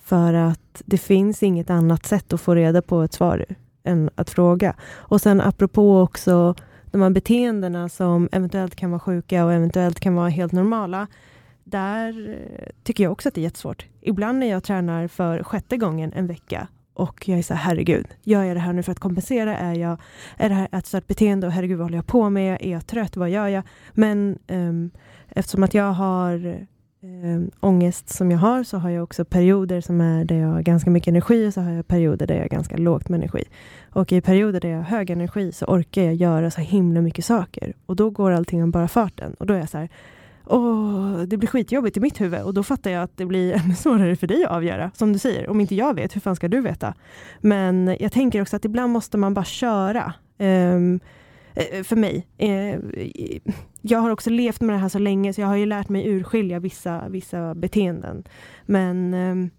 [0.04, 3.46] för att det finns inget annat sätt att få reda på ett svar
[3.84, 4.76] än att fråga.
[4.92, 6.56] Och sen apropå också
[6.92, 11.08] de här beteendena som eventuellt kan vara sjuka och eventuellt kan vara helt normala.
[11.64, 12.40] Där
[12.84, 13.86] tycker jag också att det är jättesvårt.
[14.02, 18.08] Ibland när jag tränar för sjätte gången en vecka och jag är så här, herregud,
[18.24, 19.58] gör jag det här nu för att kompensera?
[19.58, 19.98] Är, jag,
[20.38, 21.48] är det här ett stört beteende?
[21.48, 22.58] Och herregud, vad håller jag på med?
[22.62, 23.18] Är jag trött?
[23.18, 23.64] Vad gör jag?
[23.94, 24.92] Men um,
[25.30, 26.66] eftersom att jag har
[27.02, 30.62] um, ångest som jag har så har jag också perioder som är där jag har
[30.62, 33.44] ganska mycket energi och så har jag perioder där jag har ganska lågt med energi.
[33.90, 37.26] Och i perioder där jag har hög energi så orkar jag göra så himla mycket
[37.26, 39.90] saker och då går allting om bara farten och då är jag så här
[40.48, 43.76] Åh, det blir skitjobbigt i mitt huvud och då fattar jag att det blir ännu
[43.76, 44.92] svårare för dig att avgöra.
[44.94, 46.94] Som du säger, om inte jag vet, hur fan ska du veta?
[47.40, 50.14] Men jag tänker också att ibland måste man bara köra.
[50.38, 51.00] Um,
[51.84, 52.28] för mig.
[52.38, 52.80] Eh,
[53.82, 56.08] jag har också levt med det här så länge så jag har ju lärt mig
[56.08, 58.24] urskilja vissa, vissa beteenden.
[58.66, 59.50] Men ehm,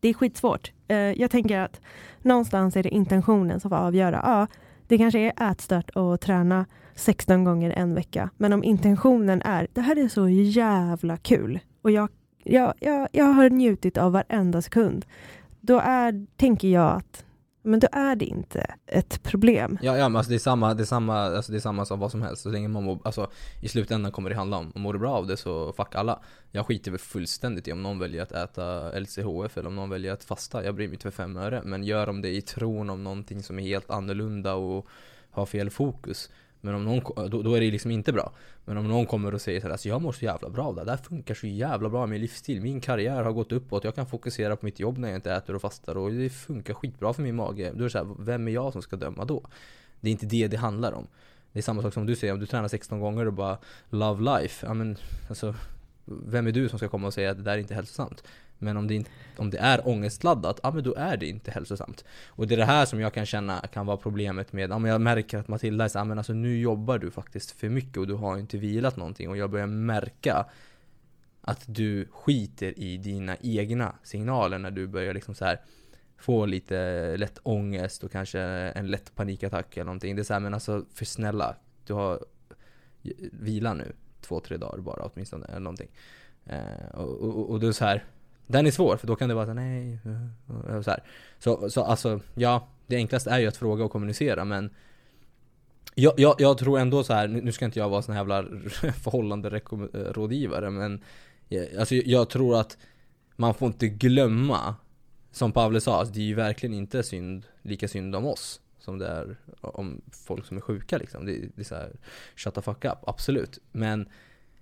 [0.00, 0.72] det är skitsvårt.
[0.88, 1.80] Eh, jag tänker att
[2.22, 4.20] någonstans är det intentionen som får avgöra.
[4.24, 4.46] Ja,
[4.92, 8.30] det kanske är ätstört att träna 16 gånger en vecka.
[8.36, 12.08] Men om intentionen är, det här är så jävla kul och jag,
[12.44, 15.04] jag, jag, jag har njutit av varenda sekund.
[15.60, 17.24] Då är, tänker jag att
[17.62, 19.78] men då är det inte ett problem.
[19.82, 22.00] Ja, ja men alltså det är samma, det är samma, alltså det är samma som
[22.00, 22.42] vad som helst.
[22.42, 25.26] Så länge man mår, alltså i slutändan kommer det handla om, mår du bra av
[25.26, 26.20] det så fuck alla.
[26.50, 30.12] Jag skiter väl fullständigt i om någon väljer att äta LCHF eller om någon väljer
[30.12, 30.64] att fasta.
[30.64, 31.62] Jag bryr mig inte för fem öre.
[31.64, 34.86] Men gör de det i tron om någonting som är helt annorlunda och
[35.30, 36.30] har fel fokus.
[36.64, 38.32] Men om någon, då, då är det liksom inte bra.
[38.64, 40.84] Men om någon kommer och säger såhär, alltså jag mår så jävla bra av det,
[40.84, 44.06] det här funkar så jävla bra min livsstil, min karriär har gått uppåt, jag kan
[44.06, 47.22] fokusera på mitt jobb när jag inte äter och fastar och det funkar skitbra för
[47.22, 47.72] min mage.
[47.74, 49.42] Då är det såhär, vem är jag som ska döma då?
[50.00, 51.06] Det är inte det det handlar om.
[51.52, 53.58] Det är samma sak som du säger, om du tränar 16 gånger och bara
[53.90, 54.96] Love life, ja men
[55.28, 55.54] alltså
[56.04, 58.24] Vem är du som ska komma och säga att det där är inte hälsosamt?
[58.62, 62.04] Men om det, inte, om det är ångestladdat, ja men då är det inte hälsosamt.
[62.28, 64.90] Och det är det här som jag kan känna kan vara problemet med, ja men
[64.90, 68.06] jag märker att Matilda är såhär, men alltså nu jobbar du faktiskt för mycket och
[68.06, 70.46] du har inte vilat någonting och jag börjar märka
[71.40, 75.60] att du skiter i dina egna signaler när du börjar liksom så här
[76.16, 80.16] få lite lätt ångest och kanske en lätt panikattack eller någonting.
[80.16, 82.24] Det är såhär, men alltså för snälla, du har
[83.32, 85.90] vila nu två, tre dagar bara åtminstone eller någonting.
[86.46, 88.04] Eh, och, och, och då är så här
[88.52, 89.98] den är svår för då kan det vara så nej,
[90.84, 91.02] så här.
[91.38, 94.70] Så, så alltså, ja, det enklaste är ju att fråga och kommunicera men
[95.94, 98.42] jag, jag, jag tror ändå så här, nu ska inte jag vara sån här jävla
[99.02, 99.60] förhållande
[99.92, 101.04] rådgivare men
[101.78, 102.78] Alltså jag tror att
[103.36, 104.74] man får inte glömma
[105.30, 108.98] Som Pavle sa, alltså det är ju verkligen inte synd, lika synd om oss Som
[108.98, 111.26] det är om folk som är sjuka liksom.
[111.26, 111.92] Det, det är så här,
[112.36, 113.58] shut the fuck up, absolut.
[113.72, 114.08] Men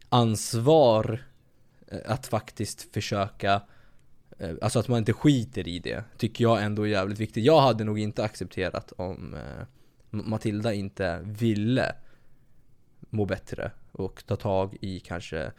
[0.09, 1.25] ansvar
[1.89, 3.61] eh, att faktiskt försöka Eh,
[4.41, 7.45] Eh, alltså att man inte skiter i det, tycker jag ändå är jävligt viktigt.
[7.45, 9.67] Jag hade nog inte accepterat om eh,
[10.11, 11.93] Matilda inte ville
[13.11, 15.53] må bättre och ta tag i kanske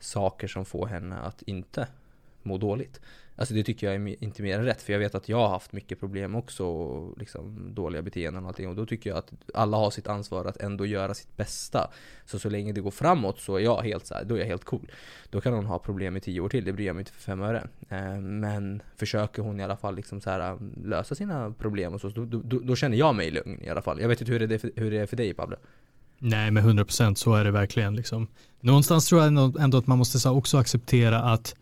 [0.00, 1.86] saker som får henne att inte
[2.42, 3.00] må dåligt.
[3.36, 5.48] Alltså det tycker jag är inte mer än rätt, för jag vet att jag har
[5.48, 8.68] haft mycket problem också, och liksom dåliga beteenden och allting.
[8.68, 11.90] Och då tycker jag att alla har sitt ansvar att ändå göra sitt bästa.
[12.26, 14.46] Så så länge det går framåt så är jag helt så här, då är jag
[14.46, 14.90] helt cool.
[15.30, 17.20] Då kan hon ha problem i tio år till, det bryr jag mig inte för
[17.20, 17.68] fem öre.
[17.88, 22.00] Eh, men försöker hon i alla fall liksom så här, um, lösa sina problem och
[22.00, 24.00] så, då, då, då, känner jag mig lugn i alla fall.
[24.00, 25.56] Jag vet inte hur det är för, hur det är för dig Pablo?
[26.18, 27.96] Nej, men 100% så är det verkligen.
[27.96, 28.28] Liksom.
[28.60, 31.54] Någonstans tror jag ändå att man måste också acceptera att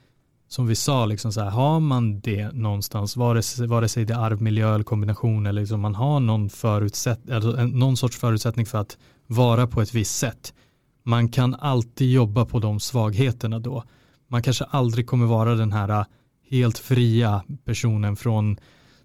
[0.50, 4.14] som vi sa, liksom så här, har man det någonstans, vare sig, vare sig det
[4.14, 8.78] är arvmiljö eller kombination eller liksom man har någon, förutsätt, alltså någon sorts förutsättning för
[8.78, 10.54] att vara på ett visst sätt,
[11.02, 13.84] man kan alltid jobba på de svagheterna då.
[14.28, 16.04] Man kanske aldrig kommer vara den här äh,
[16.50, 18.56] helt fria personen från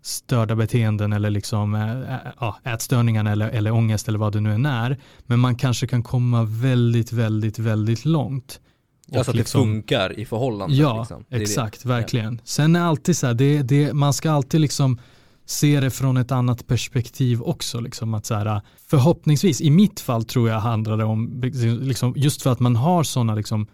[0.01, 4.65] störda beteenden eller liksom äh, äh ätstörningarna eller, eller ångest eller vad det nu än
[4.65, 4.97] är.
[5.25, 8.60] Men man kanske kan komma väldigt, väldigt, väldigt långt
[9.06, 10.78] Ja, så att liksom, det funkar i förhållandet.
[10.78, 11.26] Ja, liksom.
[11.30, 11.89] exakt, det.
[11.89, 12.41] verkligen.
[12.44, 15.00] Sen är alltid så här, det, det, man ska alltid liksom
[15.46, 17.80] se det från ett annat perspektiv också.
[17.80, 21.41] Liksom att så här, förhoppningsvis, i mitt fall tror jag handlar det om,
[21.82, 23.68] liksom, just för att man har sådana liksom,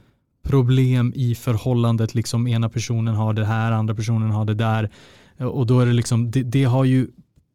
[0.43, 4.91] problem i förhållandet, liksom ena personen har det här, andra personen har det där.
[5.39, 7.07] Och då är det liksom, det, det har ju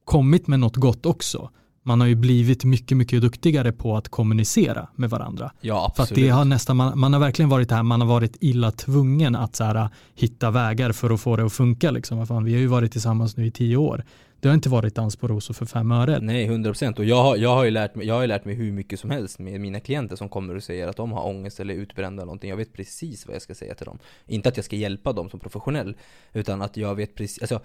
[0.05, 1.51] kommit med något gott också
[1.87, 5.53] man har ju blivit mycket, mycket duktigare på att kommunicera med varandra.
[5.61, 6.09] Ja, absolut.
[6.09, 8.71] För att det har nästan, man, man har verkligen varit här, man har varit illa
[8.71, 11.91] tvungen att så här, hitta vägar för att få det att funka.
[11.91, 12.27] Liksom.
[12.27, 14.05] Fan, vi har ju varit tillsammans nu i tio år.
[14.41, 16.19] Det har inte varit dans på rosor för fem öre.
[16.21, 18.73] Nej, 100% och jag har, jag har ju lärt mig, jag har lärt mig hur
[18.73, 21.75] mycket som helst med mina klienter som kommer och säger att de har ångest eller
[21.75, 22.51] är utbrända eller någonting.
[22.51, 23.99] Jag vet precis vad jag ska säga till dem.
[24.27, 25.97] Inte att jag ska hjälpa dem som professionell,
[26.33, 27.61] utan att jag vet precis, alltså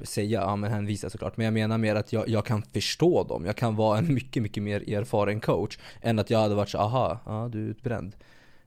[0.00, 3.44] säga, ja men hänvisa såklart, men jag menar mer att jag, jag kan förstå dem.
[3.46, 6.78] Jag kan vara en mycket, mycket mer erfaren coach än att jag hade varit så,
[6.78, 8.16] aha, ja du är utbränd.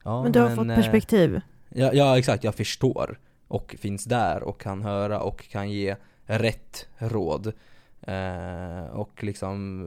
[0.04, 1.36] Ja, men du har men, fått perspektiv?
[1.36, 5.96] Eh, ja, ja, exakt, jag förstår och finns där och kan höra och kan ge
[6.26, 7.54] rätt råd.
[8.02, 9.82] Eh, och liksom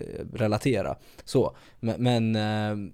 [0.00, 0.96] eh, relatera.
[1.24, 2.90] Så, men, men, eh,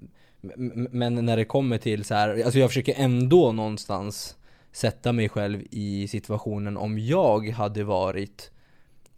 [0.90, 4.37] men när det kommer till så här, alltså jag försöker ändå någonstans
[4.76, 8.50] sätta mig själv i situationen om jag hade varit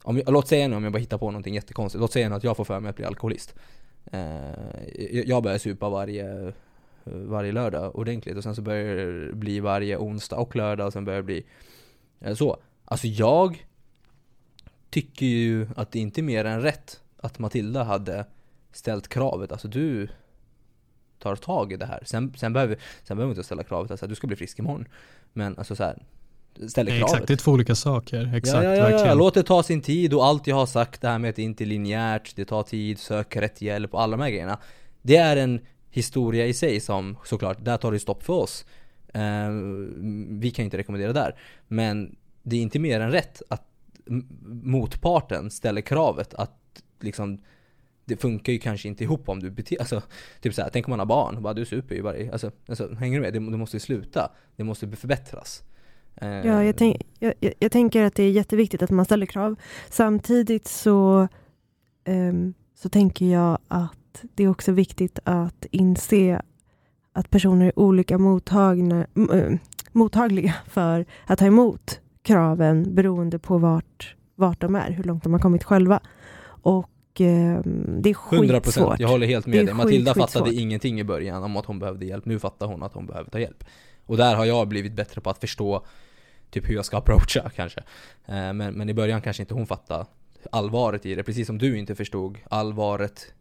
[0.03, 2.45] om, Låt säga nu om jag bara hittar på någonting jättekonstigt, låt säga nu att
[2.45, 3.55] jag får för mig att bli alkoholist.
[4.13, 6.53] Eh, Jag börjar supa varje, eh,
[7.05, 11.05] varje lördag ordentligt och sen så börjar det bli varje onsdag och lördag och sen
[11.05, 11.47] börjar det bli
[12.21, 12.57] eh, så.
[12.85, 13.67] Alltså jag
[14.91, 18.27] tycker ju att det inte är mer än rätt att Matilda hade
[18.73, 20.09] ställt kravet, alltså du
[21.19, 22.03] tar tag i det här.
[22.07, 24.89] Sen, sen, behöver, sen behöver vi inte ställa kravet att du ska bli frisk imorgon.
[25.33, 26.03] Men alltså så här,
[26.69, 27.13] ställer kravet.
[27.13, 28.35] Exakt, det är två olika saker.
[28.35, 31.01] Exakt, ja, ja, ja, ja, låt det ta sin tid och allt jag har sagt,
[31.01, 34.03] det här med att det inte är linjärt, det tar tid, sök rätt hjälp och
[34.03, 34.59] alla de här grejerna.
[35.03, 38.65] Det är en historia i sig som såklart, där tar det stopp för oss.
[39.17, 39.51] Uh,
[40.29, 41.35] vi kan inte rekommendera där.
[41.69, 43.65] Men det är inte mer än rätt att
[44.47, 47.41] motparten ställer kravet att liksom
[48.09, 50.03] det funkar ju kanske inte ihop om du beter alltså,
[50.41, 53.19] typ såhär, tänk om man har barn, bara du super ju bara alltså, alltså hänger
[53.19, 53.33] du med?
[53.33, 55.63] Det, det måste ju sluta, det måste förbättras.
[56.17, 59.57] Eh, ja, jag, tänk, jag, jag, tänker att det är jätteviktigt att man ställer krav.
[59.91, 61.29] Samtidigt så
[62.09, 66.43] um, så tänker jag att det är också viktigt att inse
[67.13, 69.53] att personer är olika mottagna, eh,
[69.93, 75.33] mottagliga för att ta emot kraven beroende på vart, vart de är, hur långt de
[75.33, 76.01] har kommit själva.
[76.63, 76.91] Och
[77.21, 77.61] eh,
[78.01, 78.67] det är skitsvårt.
[78.67, 79.75] 100% jag håller helt med dig.
[79.75, 82.25] Matilda skit, fattade ingenting i början om att hon behövde hjälp.
[82.25, 83.65] Nu fattar hon att hon behöver ta hjälp.
[84.07, 85.87] Och där har jag blivit bättre på att förstå
[86.51, 87.81] typ hur jag ska approacha kanske.
[88.27, 90.07] Eh, men, men i början kanske inte hon fattade
[90.51, 93.35] allvaret i det, precis som du inte förstod allvaret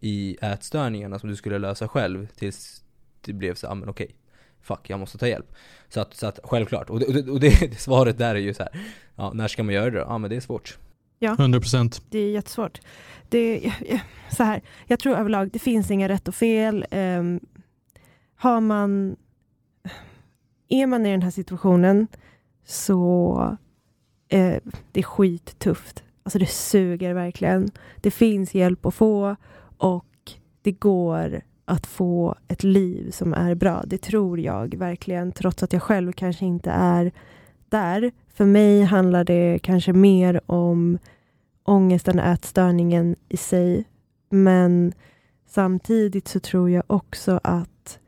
[0.00, 2.84] i ätstörningarna som du skulle lösa själv tills
[3.20, 4.16] det blev så, ja men okej,
[4.60, 5.54] fuck, jag måste ta hjälp.
[5.88, 8.54] Så att, så att självklart, och det, och det, och det svaret där är ju
[8.54, 8.72] så här,
[9.16, 10.04] ja när ska man göra det då?
[10.08, 10.78] Ja men det är svårt.
[11.18, 12.02] Ja, 100%.
[12.10, 12.80] Det är jättesvårt.
[13.28, 13.72] Det,
[14.30, 16.86] så här, jag tror överlag, det finns inga rätt och fel.
[16.90, 17.40] Um,
[18.36, 19.16] har man,
[20.68, 22.06] är man i den här situationen
[22.64, 23.56] så
[24.28, 24.56] eh,
[24.92, 26.04] det är skittufft.
[26.22, 27.68] Alltså det suger verkligen.
[28.00, 29.36] Det finns hjälp att få
[29.78, 33.82] och det går att få ett liv som är bra.
[33.86, 37.12] Det tror jag verkligen, trots att jag själv kanske inte är
[37.68, 38.12] där.
[38.36, 40.98] För mig handlar det kanske mer om
[41.64, 43.84] ångesten, ätstörningen i sig.
[44.30, 44.92] Men
[45.46, 47.98] samtidigt så tror jag också att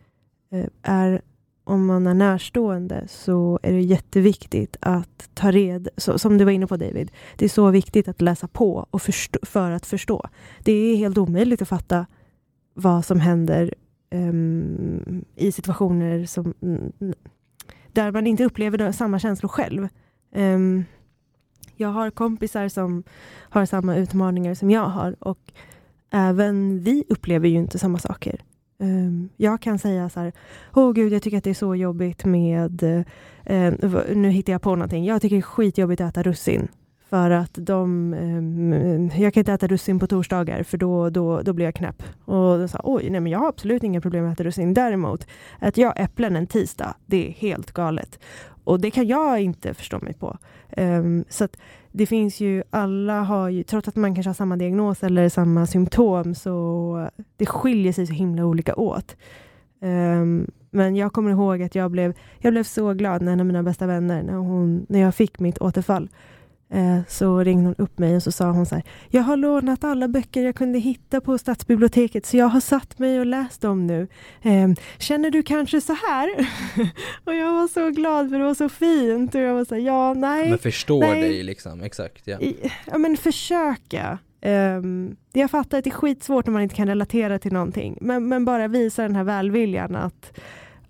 [0.53, 1.23] eh, är
[1.65, 5.91] om man är närstående så är det jätteviktigt att ta reda...
[5.97, 9.39] som du var inne på David, det är så viktigt att läsa på och förstå,
[9.43, 10.29] för att förstå.
[10.65, 12.07] Det är helt omöjligt att fatta
[12.75, 13.75] vad som händer
[14.11, 16.55] um, i situationer som,
[17.93, 19.89] där man inte upplever samma känslor själv.
[20.33, 20.85] Um,
[21.77, 23.05] jag har kompisar som
[23.51, 25.53] har samma utmaningar som jag har och
[26.11, 28.41] även vi upplever ju inte samma saker.
[28.79, 30.33] Um, jag kan säga så här,
[30.75, 33.73] åh oh, gud, jag tycker att det är så jobbigt med, uh,
[34.15, 36.69] nu hittar jag på någonting, jag tycker det är skitjobbigt att äta russin.
[37.09, 41.53] För att de, um, jag kan inte äta russin på torsdagar för då, då, då
[41.53, 42.03] blir jag knäpp.
[42.25, 44.75] Och de sa, oj, nej men jag har absolut inga problem med att äta russin.
[44.75, 45.27] Däremot,
[45.59, 48.19] att jag äpplen en tisdag, det är helt galet.
[48.69, 50.39] Och det kan jag inte förstå mig på.
[50.77, 51.57] Um, så att
[51.93, 55.67] det finns ju, alla har ju, trots att man kanske har samma diagnos eller samma
[55.67, 59.17] symptom, så det skiljer sig så himla olika åt.
[59.81, 63.47] Um, men jag kommer ihåg att jag blev, jag blev så glad när en av
[63.47, 66.09] mina bästa vänner, när, hon, när jag fick mitt återfall,
[67.09, 70.09] så ringde hon upp mig och så sa hon så här, jag har lånat alla
[70.09, 74.09] böcker jag kunde hitta på stadsbiblioteket så jag har satt mig och läst dem nu.
[74.43, 76.29] Ehm, känner du kanske så här?
[77.25, 79.83] och jag var så glad för det var så fint och jag var så här,
[79.83, 80.51] ja, nej.
[80.51, 81.23] Men förstår nej.
[81.23, 82.27] dig liksom, exakt.
[82.27, 82.39] Ja,
[82.87, 84.19] ja men försöka.
[84.43, 88.29] Um, jag fattar att det är skitsvårt när man inte kan relatera till någonting, men,
[88.29, 90.39] men bara visa den här välviljan att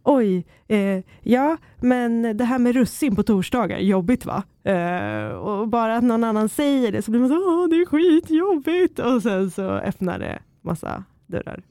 [0.09, 4.43] oj, eh, ja, men det här med russin på torsdagar, jobbigt va?
[4.65, 7.87] Eh, och bara att någon annan säger det så blir man så, åh det är
[7.87, 11.63] skitjobbigt och sen så öppnar det massa dörrar.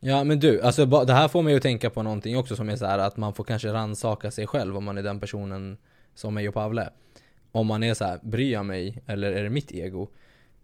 [0.00, 2.76] Ja men du, alltså det här får mig att tänka på någonting också som är
[2.76, 5.76] så här att man får kanske ransaka sig själv om man är den personen
[6.14, 6.88] som mig och Pavle.
[7.52, 10.08] Om man är så här, bryr jag mig eller är det mitt ego?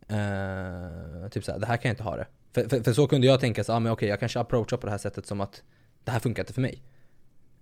[0.08, 2.26] Eh, typ så här, det här kan jag inte ha det.
[2.54, 4.86] För, för, för så kunde jag tänka så ah, men okej jag kanske approachar på
[4.86, 5.62] det här sättet som att
[6.04, 6.82] det här funkar inte för mig.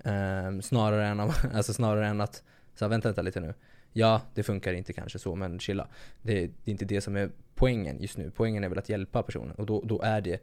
[0.04, 1.20] Um, snarare, än,
[1.54, 2.42] alltså snarare än att,
[2.74, 3.54] så vänta, vänta lite nu.
[3.92, 5.88] Ja, det funkar inte kanske så, men chilla.
[6.22, 8.30] Det, det, är inte det som är poängen just nu.
[8.36, 9.54] Poängen är väl att hjälpa personen.
[9.54, 10.42] Och då, då är det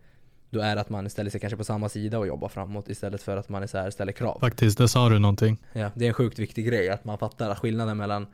[0.50, 3.22] då är det att man ställer sig kanske på samma sida och jobbar framåt istället
[3.22, 4.40] för att man är så här, ställer krav.
[4.40, 5.58] Faktiskt, där sa du någonting.
[5.74, 8.28] Ja, det är en sjukt viktig grej att man fattar skillnaden mellan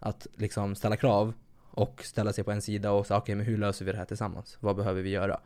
[0.00, 1.32] att liksom ställa krav
[1.70, 3.98] och ställa sig på en sida och säga okej, okay, men hur löser vi det
[3.98, 4.56] här tillsammans?
[4.60, 5.40] Vad behöver vi göra?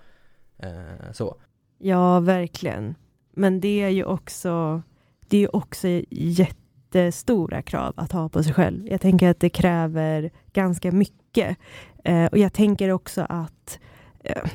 [0.58, 1.36] Eh, så.
[1.78, 2.94] Ja, verkligen.
[3.32, 4.82] Men det är ju också
[5.28, 8.86] det är också jättestora krav att ha på sig själv.
[8.86, 11.56] Jag tänker att det kräver ganska mycket.
[12.04, 13.78] Eh, och jag tänker också att
[14.24, 14.50] eh,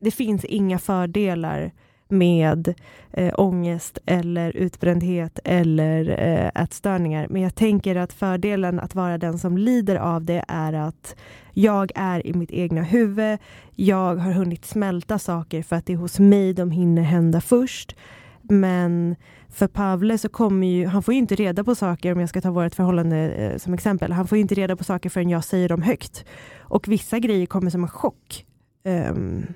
[0.00, 1.72] det finns inga fördelar
[2.08, 2.74] med
[3.12, 7.26] eh, ångest eller utbrändhet eller eh, ätstörningar.
[7.30, 11.16] Men jag tänker att fördelen att vara den som lider av det är att
[11.52, 13.38] jag är i mitt egna huvud.
[13.74, 17.96] Jag har hunnit smälta saker för att det är hos mig de hinner hända först.
[18.42, 19.16] Men
[19.50, 22.40] för Pavle så kommer ju, han får ju inte reda på saker, om jag ska
[22.40, 25.44] ta vårt förhållande eh, som exempel, han får ju inte reda på saker förrän jag
[25.44, 26.24] säger dem högt.
[26.60, 28.46] Och vissa grejer kommer som en chock.
[28.84, 29.46] Um,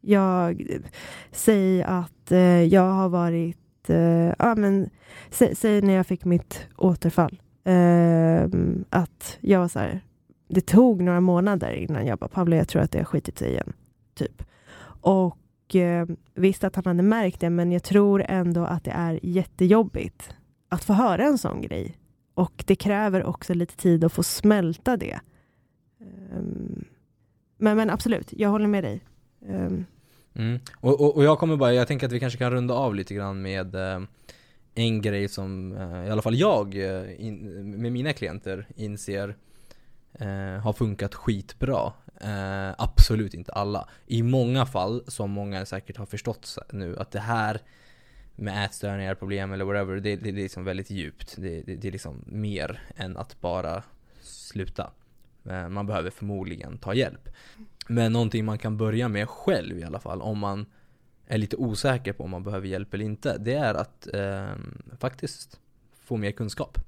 [0.00, 0.66] jag
[1.30, 4.90] säger att eh, jag har varit, eh, ja men
[5.30, 10.00] sä, säg när jag fick mitt återfall, ehm, att jag var så här,
[10.48, 13.50] det tog några månader innan jag bara, Pavle jag tror att det har skitit sig
[13.50, 13.72] igen.
[14.14, 14.42] Typ.
[15.02, 15.36] Och
[15.76, 20.34] eh, visst att han hade märkt det, men jag tror ändå att det är jättejobbigt
[20.68, 21.96] att få höra en sån grej.
[22.34, 25.20] Och det kräver också lite tid att få smälta det.
[26.32, 26.84] Um,
[27.58, 29.04] men, men absolut, jag håller med dig.
[29.48, 29.84] Um.
[30.34, 30.60] Mm.
[30.80, 33.14] Och, och, och, jag kommer bara, jag tänker att vi kanske kan runda av lite
[33.14, 34.00] grann med eh,
[34.74, 37.36] en grej som eh, i alla fall jag eh, in,
[37.80, 39.36] med mina klienter inser
[40.12, 41.92] eh, har funkat skitbra.
[42.20, 43.88] Eh, absolut inte alla.
[44.06, 47.60] I många fall, som många säkert har förstått nu, att det här
[48.36, 51.34] med ätstörningar, problem eller whatever, det, det, det är liksom väldigt djupt.
[51.38, 53.82] Det, det, det, är liksom mer än att bara
[54.20, 54.90] sluta.
[55.44, 57.28] Eh, man behöver förmodligen ta hjälp.
[57.88, 60.66] Men någonting man kan börja med själv i alla fall, om man
[61.26, 64.54] är lite osäker på om man behöver hjälp eller inte, det är att eh,
[64.98, 65.60] faktiskt
[66.04, 66.78] få mer kunskap.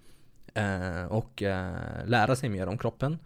[0.55, 3.19] Eh, och eh, lära sig mer om kroppen,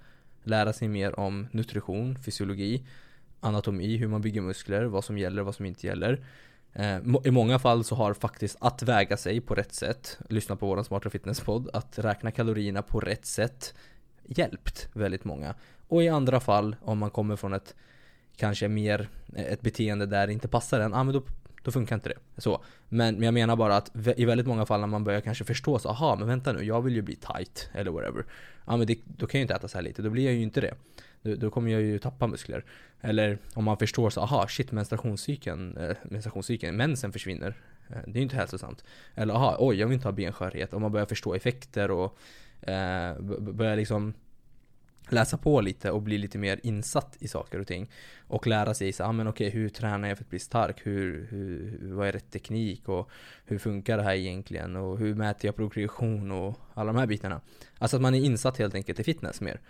[0.47, 2.87] lära sig mer om nutrition, fysiologi,
[3.41, 6.25] anatomi, hur man bygger muskler, vad som gäller, vad som inte gäller.
[6.73, 10.67] Eh, I många fall så har faktiskt att väga sig på rätt sätt, lyssna på
[10.67, 13.75] våran smarta fitnesspodd, att räkna kalorierna på rätt sätt
[14.25, 15.55] hjälpt väldigt många.
[15.89, 17.75] Och i andra fall, om man kommer från ett
[18.37, 21.23] kanske mer eh, ett beteende där det inte passar en, ah, men då,
[21.67, 22.41] då funkar inte det.
[22.41, 22.65] Så.
[22.89, 25.79] Men, men jag menar bara att i väldigt många fall när man börjar kanske förstå
[25.79, 28.25] så, aha men vänta nu, jag vill ju bli tight eller whatever.
[28.67, 30.35] Ja men det, då kan jag ju inte äta så här lite, då blir jag
[30.35, 30.75] ju inte det.
[31.23, 32.65] Då, då, kommer jag ju tappa muskler.
[33.01, 37.55] Eller om man förstår så, aha shit menstruationscykeln, eh, menstruationscykeln, mensen försvinner.
[37.89, 38.85] Eh, det är ju inte hälsosamt.
[39.15, 40.75] Eller aha, oj jag vill inte ha benskörhet.
[40.75, 42.19] Om man börjar förstå effekter och
[42.69, 44.15] eh, börjar liksom
[45.09, 47.91] läsa på lite och bli lite mer insatt i saker och ting.
[48.29, 50.87] Och lära sig så, ah, men okej, hur tränar jag för att bli stark?
[50.87, 52.89] Hur, hur, vad är rätt teknik?
[52.89, 53.11] Och
[53.45, 54.77] hur funkar det här egentligen?
[54.77, 56.31] Och hur mäter jag progression?
[56.31, 57.41] Och alla de här bitarna.
[57.79, 59.61] Alltså att man är insatt helt enkelt i fitness mer.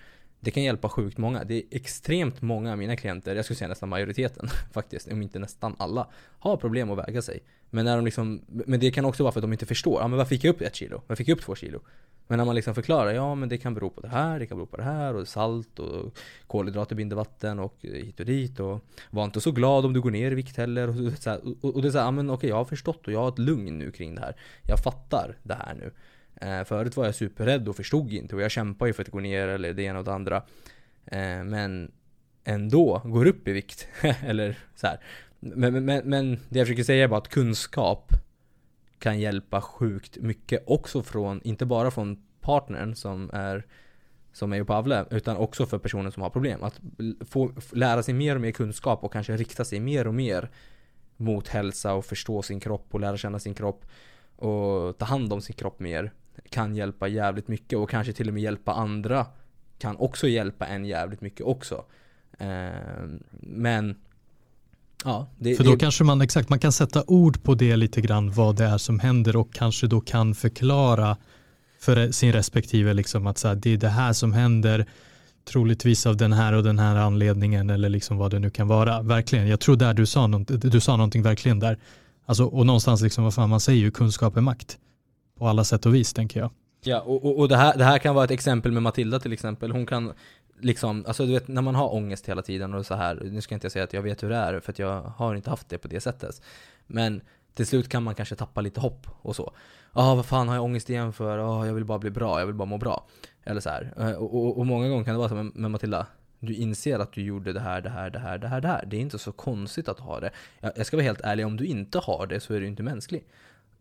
[0.46, 1.44] Det kan hjälpa sjukt många.
[1.44, 5.38] Det är extremt många av mina klienter, jag skulle säga nästan majoriteten faktiskt, om inte
[5.38, 6.06] nästan alla,
[6.38, 7.40] har problem att väga sig.
[7.70, 10.00] Men när de liksom, men det kan också vara för att de inte förstår.
[10.00, 11.02] Ja men varför fick jag upp ett kilo?
[11.06, 11.80] Varför fick jag upp två kilo?
[12.26, 14.58] Men när man liksom förklarar, ja men det kan bero på det här, det kan
[14.58, 18.84] bero på det här och salt och kolhydrater binder vatten och hit och dit och
[19.10, 20.88] var inte så glad om du går ner i vikt heller.
[20.88, 23.12] Och, så här, och, och det är såhär, ja men okej jag har förstått och
[23.12, 24.36] jag har ett lugn nu kring det här.
[24.62, 25.92] Jag fattar det här nu.
[26.40, 29.20] Eh, förut var jag superrädd och förstod inte och jag kämpade ju för att gå
[29.20, 30.36] ner eller det ena och det andra.
[31.04, 31.92] Eh, men
[32.44, 33.88] ändå går upp i vikt.
[34.26, 35.00] eller så här.
[35.40, 38.12] Men, men, men det jag försöker säga är bara att kunskap
[38.98, 43.66] kan hjälpa sjukt mycket också från, inte bara från partnern som är
[44.32, 46.62] som är på Pavle, utan också för personer som har problem.
[46.62, 46.80] Att
[47.28, 50.50] få lära sig mer och mer kunskap och kanske rikta sig mer och mer
[51.16, 53.86] mot hälsa och förstå sin kropp och lära känna sin kropp
[54.36, 56.12] och ta hand om sin kropp mer
[56.50, 59.26] kan hjälpa jävligt mycket och kanske till och med hjälpa andra
[59.78, 61.84] kan också hjälpa en jävligt mycket också.
[62.38, 62.68] Eh,
[63.40, 63.96] men
[65.04, 65.78] Ja, det, För då det...
[65.78, 69.00] kanske man exakt, man kan sätta ord på det lite grann vad det är som
[69.00, 71.16] händer och kanske då kan förklara
[71.80, 74.86] för sin respektive liksom att så här, det är det här som händer
[75.44, 79.02] troligtvis av den här och den här anledningen eller liksom vad det nu kan vara.
[79.02, 81.78] Verkligen, jag tror där du sa, något, du sa någonting verkligen där.
[82.26, 84.78] Alltså, och någonstans liksom, vad fan man säger ju, kunskap är makt.
[85.38, 86.50] På alla sätt och vis tänker jag.
[86.82, 89.32] Ja, och, och, och det, här, det här kan vara ett exempel med Matilda till
[89.32, 89.72] exempel.
[89.72, 90.12] Hon kan
[90.60, 93.20] liksom, alltså du vet när man har ångest hela tiden och så här.
[93.24, 95.34] nu ska jag inte säga att jag vet hur det är för att jag har
[95.34, 96.42] inte haft det på det sättet.
[96.86, 97.20] Men
[97.54, 99.52] till slut kan man kanske tappa lite hopp och så.
[99.94, 101.38] Ja, ah, vad fan har jag ångest igen för?
[101.38, 103.06] Ah, jag vill bara bli bra, jag vill bara må bra.
[103.44, 103.94] Eller så här.
[103.98, 106.06] Eh, och, och, och många gånger kan det vara så med, med Matilda,
[106.40, 108.86] du inser att du gjorde det här, det här, det här, det här, det här.
[108.86, 110.30] Det är inte så konstigt att ha det.
[110.60, 112.82] Jag, jag ska vara helt ärlig, om du inte har det så är du inte
[112.82, 113.26] mänsklig.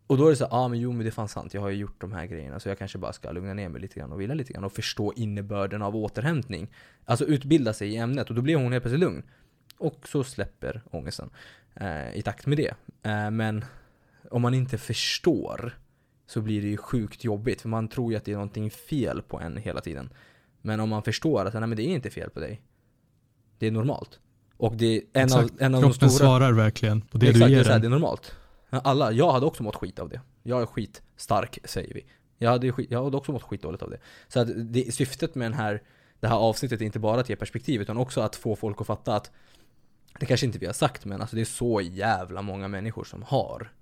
[0.06, 1.60] Och då är det så ja ah, men jo men det är fan sant, jag
[1.60, 4.00] har ju gjort de här grejerna så jag kanske bara ska lugna ner mig lite
[4.00, 6.68] grann och vila lite grann och förstå innebörden av återhämtning.
[7.04, 9.22] Alltså utbilda sig i ämnet och då blir hon helt plötsligt lugn.
[9.78, 11.30] Och så släpper ångesten
[11.74, 12.74] eh, i takt med det.
[13.02, 13.64] Eh, men
[14.30, 15.78] om man inte förstår
[16.26, 19.22] så blir det ju sjukt jobbigt för man tror ju att det är någonting fel
[19.22, 20.10] på en hela tiden.
[20.62, 22.62] Men om man förstår att nej men det är inte fel på dig.
[23.58, 24.20] Det är normalt.
[24.56, 25.50] Och det är en Exakt.
[25.50, 26.28] av, en av Kroppen de stora...
[26.28, 28.34] svarar verkligen på det Exakt, du ger det, är, det är normalt.
[28.70, 30.20] Alla, jag hade också mått skit av det.
[30.42, 32.06] Jag är skitstark, säger vi.
[32.38, 33.98] Jag hade, skit, jag hade också mått skitdåligt av det.
[34.28, 35.82] Så att det, syftet med den här,
[36.20, 38.86] det här avsnittet är inte bara att ge perspektiv, utan också att få folk att
[38.86, 39.30] fatta att
[40.20, 43.22] det kanske inte vi har sagt, men alltså det är så jävla många människor som
[43.22, 43.72] har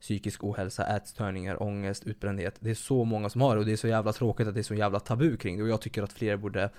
[0.00, 2.56] psykisk ohälsa, ätstörningar, ångest, utbrändhet.
[2.60, 4.60] Det är så många som har det och det är så jävla tråkigt att det
[4.60, 6.70] är så jävla tabu kring det och jag tycker att fler borde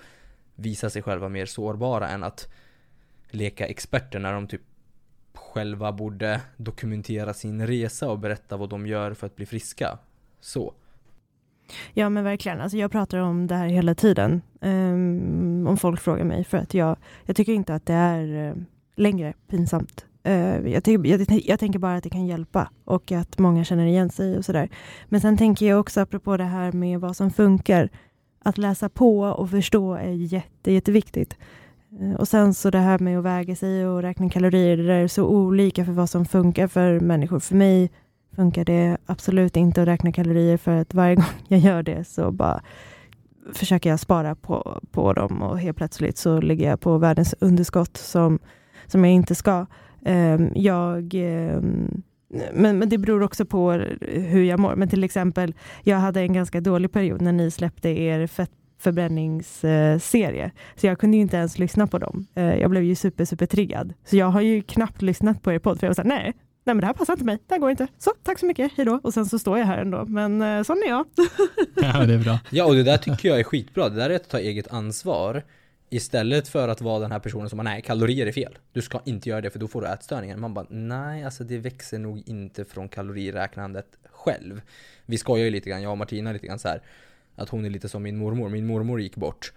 [0.54, 2.48] visa sig själva mer sårbara än att
[3.30, 4.62] leka experter när de typ
[5.34, 9.98] själva borde dokumentera sin resa och berätta vad de gör för att bli friska.
[10.40, 10.74] Så.
[11.92, 14.42] Ja men verkligen, alltså jag pratar om det här hela tiden.
[14.60, 18.62] Um, om folk frågar mig för att jag, jag tycker inte att det är uh,
[18.96, 20.06] längre pinsamt.
[20.28, 23.86] Uh, jag, tycker, jag, jag, tänker bara att det kan hjälpa och att många känner
[23.86, 24.68] igen sig och sådär.
[25.08, 27.88] Men sen tänker jag också apropå det här med vad som funkar.
[28.42, 31.36] Att läsa på och förstå är jätte, jätteviktigt.
[32.00, 34.98] Eh, och sen så det här med att väga sig och räkna kalorier, det där
[34.98, 37.38] är så olika för vad som funkar för människor.
[37.38, 37.90] För mig
[38.36, 42.30] funkar det absolut inte att räkna kalorier för att varje gång jag gör det så
[42.30, 42.62] bara
[43.52, 47.96] försöker jag spara på, på dem och helt plötsligt så ligger jag på världens underskott
[47.96, 48.38] som,
[48.86, 49.66] som jag inte ska.
[50.04, 52.02] Ehm, jag ehm,
[52.52, 54.76] men, men det beror också på hur jag mår.
[54.76, 60.50] Men till exempel, jag hade en ganska dålig period när ni släppte er fett fettförbränningsserie.
[60.76, 62.26] Så jag kunde inte ens lyssna på dem.
[62.34, 63.94] Eh, jag blev ju super, super triggad.
[64.04, 66.24] Så jag har ju knappt lyssnat på er podd, för jag var såhär, nej,
[66.64, 67.86] nej men det här passar inte mig, det här går inte.
[67.98, 69.00] Så tack så mycket, hejdå.
[69.02, 71.06] Och sen så står jag här ändå, men eh, sån är jag.
[71.76, 72.38] ja, det är bra.
[72.50, 73.88] Ja, och det där tycker jag är skitbra.
[73.88, 75.42] Det där är att ta eget ansvar.
[75.90, 78.58] Istället för att vara den här personen som bara, nej, kalorier är fel.
[78.72, 80.36] Du ska inte göra det för då får du ätstörningar.
[80.36, 84.60] Man bara, nej, alltså det växer nog inte från kaloriräknandet själv.
[85.06, 86.82] Vi skojar ju lite grann, jag och Martina lite grann så här,
[87.38, 88.48] att hon är lite som min mormor.
[88.48, 89.52] Min mormor gick bort.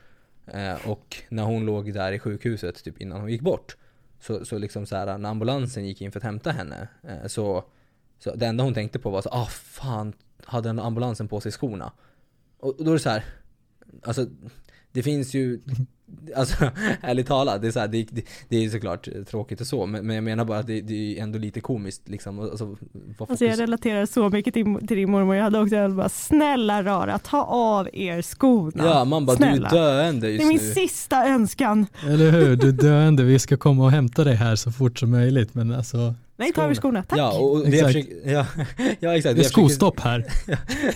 [0.47, 3.77] Eh, och när hon låg där i sjukhuset, typ innan hon gick bort,
[4.19, 7.63] så, så liksom så här, när ambulansen gick in för att hämta henne, eh, så,
[8.19, 10.13] så det enda hon tänkte på var så ah fan,
[10.45, 11.91] hade den ambulansen på sig skorna?
[12.59, 13.25] Och, och då är det så här,
[14.03, 14.25] alltså
[14.91, 15.61] det finns ju
[16.36, 19.86] Alltså ärligt talat, det är, så här, det, det, det är såklart tråkigt och så
[19.86, 22.39] men, men jag menar bara att det, det är ändå lite komiskt liksom.
[22.39, 22.76] Alltså,
[23.18, 26.84] alltså jag relaterar så mycket till, till din mormor, jag hade också jag bara snälla
[26.84, 28.86] rara, ta av er skorna.
[28.86, 29.70] Ja man bara snälla.
[29.70, 30.39] du är döende just.
[30.39, 30.74] Det är min nu.
[30.74, 31.88] sista önskan.
[32.07, 35.12] Eller hur, du är döende, vi ska komma och hämta dig här så fort som
[35.12, 37.20] möjligt men alltså Nej, ta av er skorna, tack!
[37.20, 37.93] Ja, och det exakt.
[37.93, 38.45] Försöker, ja,
[38.99, 39.36] ja, exakt.
[39.36, 40.26] Det är skostopp här.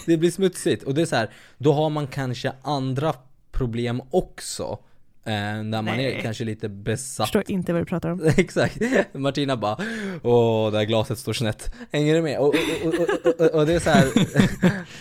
[0.05, 3.13] det blir smutsigt och det är så här, då har man kanske andra
[3.51, 4.79] problem också
[5.25, 6.13] när man Nej.
[6.13, 7.27] är kanske lite besatt.
[7.27, 8.21] Förstår inte vad du pratar om.
[8.37, 8.81] Exakt.
[9.13, 9.77] Martina bara,
[10.23, 11.73] åh, det här glaset står snett.
[11.91, 12.39] Hänger du med?
[12.39, 12.93] Och, och,
[13.39, 14.07] och, och det är så här,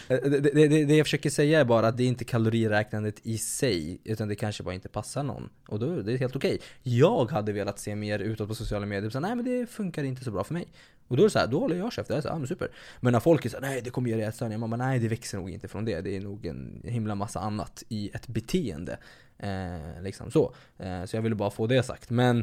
[0.31, 3.39] det, det, det, det, jag försöker säga är bara att det är inte kaloriräknandet i
[3.39, 5.49] sig, utan det kanske bara inte passar någon.
[5.69, 6.59] Och då är det helt okej.
[6.83, 10.25] Jag hade velat se mer utåt på sociala medier, så nej men det funkar inte
[10.25, 10.67] så bra för mig.
[11.09, 12.09] Och då är det så här, då håller jag käft.
[12.09, 12.69] Det är så här, ah, men super.
[13.01, 14.59] Men när folk är så här, nej det kommer ge dig ätstörningar.
[14.59, 16.01] Man bara, nej det växer nog inte från det.
[16.01, 18.99] Det är nog en himla massa annat i ett beteende.
[19.39, 20.55] Eh, liksom så.
[20.79, 22.11] Eh, så jag ville bara få det sagt.
[22.11, 22.39] Men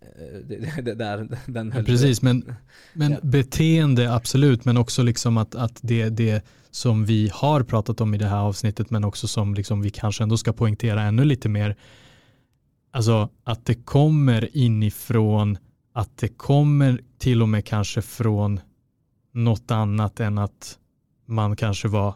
[0.00, 2.54] eh, det, det, där, den höll Precis, men,
[2.92, 3.18] men ja.
[3.22, 8.18] beteende absolut, men också liksom att, att det, det som vi har pratat om i
[8.18, 11.76] det här avsnittet, men också som liksom vi kanske ändå ska poängtera ännu lite mer,
[12.90, 15.58] alltså att det kommer inifrån,
[15.92, 18.60] att det kommer till och med kanske från
[19.32, 20.78] något annat än att
[21.26, 22.14] man kanske var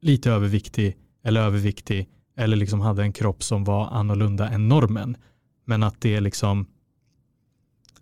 [0.00, 2.08] lite överviktig eller överviktig
[2.40, 5.16] eller liksom hade en kropp som var annorlunda än normen.
[5.64, 6.66] Men att det liksom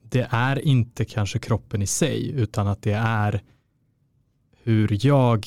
[0.03, 3.43] det är inte kanske kroppen i sig utan att det är
[4.63, 5.47] hur jag,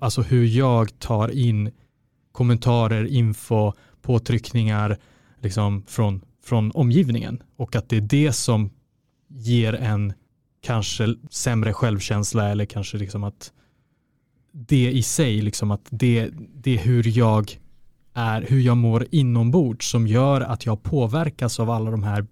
[0.00, 1.70] alltså hur jag tar in
[2.32, 3.72] kommentarer, info,
[4.02, 4.98] påtryckningar
[5.40, 8.70] liksom från, från omgivningen och att det är det som
[9.28, 10.12] ger en
[10.60, 13.52] kanske sämre självkänsla eller kanske liksom att
[14.52, 17.58] det i sig, liksom att det, det är hur jag
[18.14, 22.26] är hur jag mår inombords som gör att jag påverkas av alla de här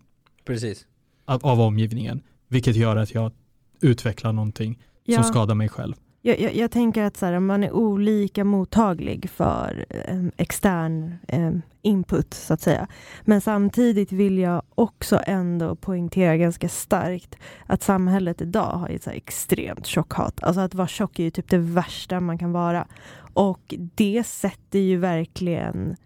[0.44, 0.86] Precis.
[1.24, 2.22] Av, av omgivningen.
[2.48, 3.32] Vilket gör att jag
[3.80, 5.22] utvecklar någonting ja.
[5.22, 5.94] som skadar mig själv.
[6.26, 11.52] Jag, jag, jag, tänker att så här, man är olika mottaglig för eh, extern eh,
[11.82, 12.88] input, så att säga.
[13.22, 19.10] Men samtidigt vill jag också ändå poängtera ganska starkt att samhället idag har ett så
[19.10, 20.42] extremt tjockhat.
[20.42, 22.86] Alltså att vara tjock är ju typ det värsta man kan vara.
[23.34, 25.96] Och det sätter ju verkligen,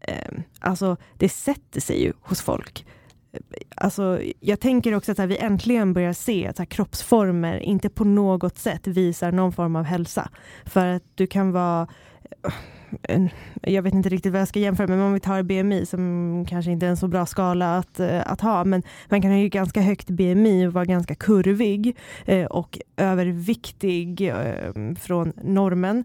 [0.00, 2.86] eh, alltså det sätter sig ju hos folk.
[3.76, 8.58] Alltså, jag tänker också att vi äntligen börjar se att här, kroppsformer inte på något
[8.58, 10.30] sätt visar någon form av hälsa.
[10.64, 11.88] För att du kan vara
[13.02, 13.22] eh,
[13.62, 16.44] jag vet inte riktigt vad jag ska jämföra med, men om vi tar BMI som
[16.48, 19.38] kanske inte är en så bra skala att, eh, att ha, men man kan ha
[19.38, 24.32] ju ganska högt BMI och vara ganska kurvig eh, och överviktig
[25.00, 26.04] från normen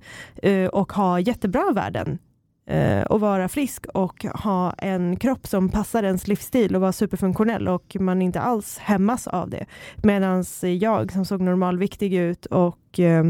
[0.72, 2.20] och ha jättebra värden
[2.66, 7.68] Eh, och vara frisk och ha en kropp som passar ens livsstil och vara superfunktionell
[7.68, 9.66] och man inte alls hämmas av det.
[10.03, 10.45] Medan
[10.80, 13.24] jag som såg normalviktig ut och eh,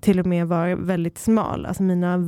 [0.00, 2.18] till och med var väldigt smal, alltså mina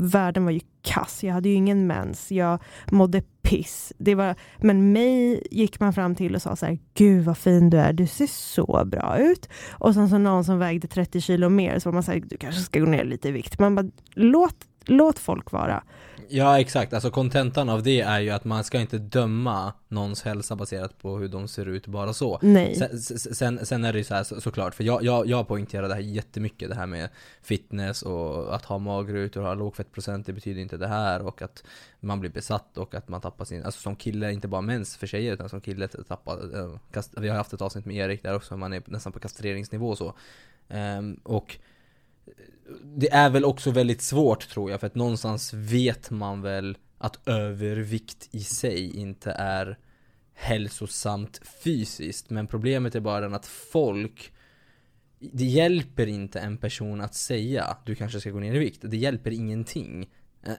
[0.00, 1.24] värden var ju kass.
[1.24, 2.58] Jag hade ju ingen mens, jag
[2.90, 3.92] mådde piss.
[3.98, 7.70] Det var, men mig gick man fram till och sa så här, gud vad fin
[7.70, 9.48] du är, du ser så bra ut.
[9.70, 12.36] Och sen så någon som vägde 30 kilo mer så var man så här, du
[12.36, 13.58] kanske ska gå ner lite i vikt.
[13.58, 14.56] Man bara, låt
[14.88, 15.82] låt folk vara.
[16.28, 20.56] Ja exakt, alltså kontentan av det är ju att man ska inte döma någons hälsa
[20.56, 22.38] baserat på hur de ser ut bara så.
[22.42, 22.74] Nej.
[22.74, 22.98] Sen,
[23.34, 25.94] sen, sen är det ju så här så, såklart, för jag, jag, jag poängterar det
[25.94, 27.08] här jättemycket, det här med
[27.42, 31.64] fitness och att ha magrutor och ha lågfettprocent, det betyder inte det här och att
[32.00, 35.06] man blir besatt och att man tappar sin, alltså som kille, inte bara mens för
[35.06, 38.36] tjejer utan som kille tappar, äh, kast, vi har haft ett avsnitt med Erik där
[38.36, 40.14] också, man är nästan på kastreringsnivå och så.
[40.68, 41.58] Um, och
[42.82, 47.28] det är väl också väldigt svårt tror jag, för att någonstans vet man väl att
[47.28, 49.78] övervikt i sig inte är
[50.34, 52.30] hälsosamt fysiskt.
[52.30, 54.32] Men problemet är bara den att folk
[55.18, 58.80] det hjälper inte en person att säga du kanske ska gå ner i vikt.
[58.82, 60.10] Det hjälper ingenting.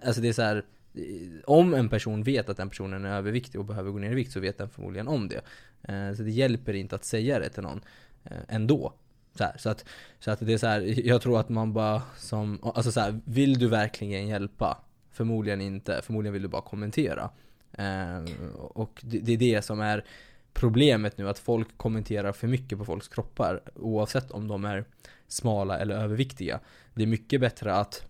[0.06, 1.02] Alltså det är så här, eh,
[1.46, 4.32] om en person vet att den personen är överviktig och behöver gå ner i vikt
[4.32, 5.42] så vet den förmodligen om det.
[5.84, 7.82] Eh, så det hjälper inte att säga det till någon
[8.24, 8.94] eh, ändå.
[9.38, 9.86] Så, här, så, att,
[10.20, 13.20] så att det är så här, jag tror att man bara som, alltså så här,
[13.26, 14.78] vill du verkligen hjälpa?
[15.12, 17.30] Förmodligen inte, förmodligen vill du bara kommentera.
[17.72, 18.24] Eh,
[18.56, 20.06] och det, det, är det som är
[20.54, 24.86] problemet nu, att folk kommenterar för mycket på folks kroppar oavsett om de är
[25.28, 26.60] smala eller överviktiga.
[26.94, 28.06] Det är mycket bättre att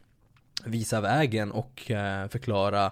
[0.65, 2.91] visa vägen och eh, förklara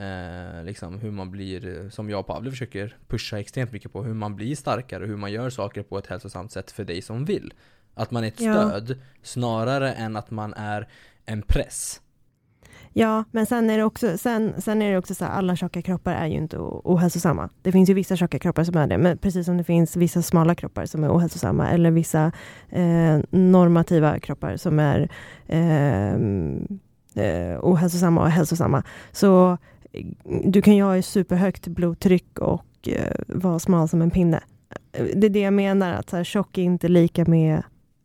[0.00, 4.14] Eh, liksom hur man blir, som jag och Pavle försöker pusha extremt mycket på, hur
[4.14, 7.54] man blir starkare, hur man gör saker på ett hälsosamt sätt för dig som vill.
[7.94, 8.94] Att man är ett stöd, ja.
[9.22, 10.88] snarare än att man är
[11.26, 12.00] en press.
[12.92, 15.82] Ja, men sen är det också, sen, sen är det också så här, alla tjocka
[15.82, 17.48] kroppar är ju inte ohälsosamma.
[17.62, 20.22] Det finns ju vissa tjocka kroppar som är det, men precis som det finns vissa
[20.22, 22.32] smala kroppar som är ohälsosamma, eller vissa
[22.68, 25.08] eh, normativa kroppar som är
[25.46, 26.14] eh,
[27.24, 28.82] eh, ohälsosamma och hälsosamma.
[29.12, 29.58] Så
[30.44, 34.40] du kan ju ha superhögt blodtryck och eh, vara smal som en pinne.
[34.92, 37.62] Det är det jag menar, att så här, tjock är inte lika med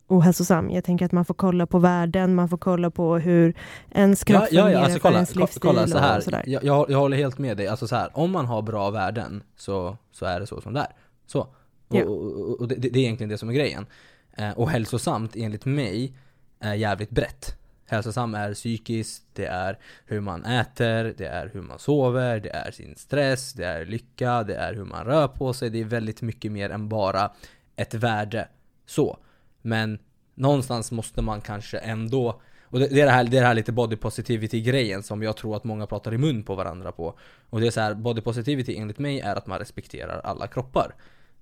[0.07, 0.69] ohälsosam.
[0.69, 3.55] Jag tänker att man får kolla på värden, man får kolla på hur
[3.91, 6.17] ens kropp ja, ja, ja, alltså, kolla, ens livsstil kolla, så här.
[6.17, 6.43] och sådär.
[6.45, 7.67] Jag, jag, jag håller helt med dig.
[7.67, 10.79] Alltså så här, om man har bra värden så, så är det så som det
[10.79, 10.87] är.
[11.27, 11.39] Så.
[11.87, 12.05] Och, ja.
[12.05, 13.85] och, och det, det, är egentligen det som är grejen.
[14.37, 16.17] Eh, och hälsosamt enligt mig
[16.59, 17.57] är jävligt brett.
[17.85, 22.71] Hälsosam är psykiskt, det är hur man äter, det är hur man sover, det är
[22.71, 25.69] sin stress, det är lycka, det är hur man rör på sig.
[25.69, 27.31] Det är väldigt mycket mer än bara
[27.75, 28.47] ett värde.
[28.85, 29.17] Så.
[29.61, 29.99] Men
[30.35, 32.41] någonstans måste man kanske ändå
[32.75, 35.23] och det, det, är det, här, det är det här lite body positivity grejen som
[35.23, 37.19] jag tror att många pratar i mun på varandra på.
[37.49, 40.95] Och det är så här, body positivity enligt mig är att man respekterar alla kroppar.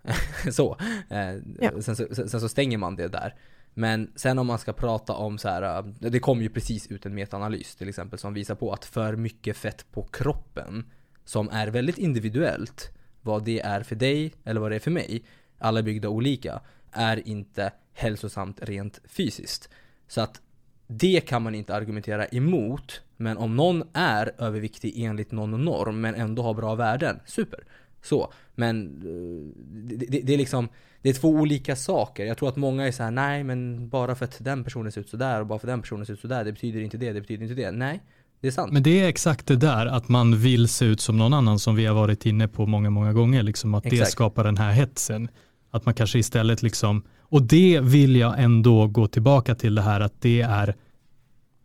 [0.51, 0.77] så.
[1.09, 1.81] Eh, ja.
[1.81, 3.35] sen, sen, sen, så stänger man det där.
[3.73, 7.05] Men sen om man ska prata om så här, äh, det kom ju precis ut
[7.05, 10.91] en metaanalys till exempel som visar på att för mycket fett på kroppen,
[11.25, 15.23] som är väldigt individuellt, vad det är för dig eller vad det är för mig,
[15.57, 16.61] alla är byggda olika,
[16.91, 19.69] är inte hälsosamt rent fysiskt.
[20.07, 20.41] Så att
[20.87, 26.15] det kan man inte argumentera emot, men om någon är överviktig enligt någon norm men
[26.15, 27.63] ändå har bra värden, super.
[28.03, 30.67] Så, men äh, det, det, det är liksom
[31.03, 32.25] det är två olika saker.
[32.25, 35.01] Jag tror att många är så här: nej men bara för att den personen ser
[35.01, 37.21] ut sådär och bara för den personen ser ut sådär, det betyder inte det, det
[37.21, 37.71] betyder inte det.
[37.71, 38.03] Nej,
[38.41, 38.73] det är sant.
[38.73, 41.75] Men det är exakt det där, att man vill se ut som någon annan som
[41.75, 44.05] vi har varit inne på många, många gånger, liksom att exakt.
[44.05, 45.29] det skapar den här hetsen.
[45.71, 49.99] Att man kanske istället liksom, och det vill jag ändå gå tillbaka till det här
[50.01, 50.75] att det är,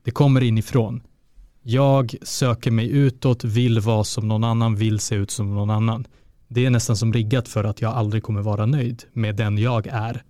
[0.04, 1.02] det kommer inifrån.
[1.62, 6.06] Jag söker mig utåt, vill vara som någon annan, vill se ut som någon annan
[6.48, 9.86] det är nästan som riggat för att jag aldrig kommer vara nöjd med den jag
[9.86, 10.22] är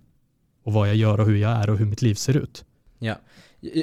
[0.63, 2.65] och vad jag gör och hur jag är och hur mitt liv ser ut.
[2.99, 3.15] Ja,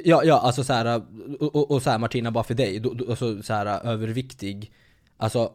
[0.04, 1.02] ja, ja alltså så här,
[1.40, 4.72] och, och så här Martina, bara för dig, då, då, alltså så här överviktig,
[5.16, 5.52] alltså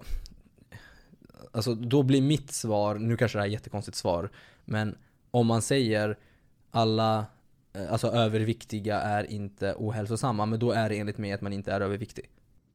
[1.54, 4.30] Alltså då blir mitt svar, nu kanske det här är ett jättekonstigt svar,
[4.66, 4.96] men
[5.32, 6.18] om man säger
[6.72, 7.26] alla
[7.74, 11.72] eh, Alltså överviktiga är inte ohälsosamma, men då är det enligt mig att man inte
[11.72, 12.30] är överviktig.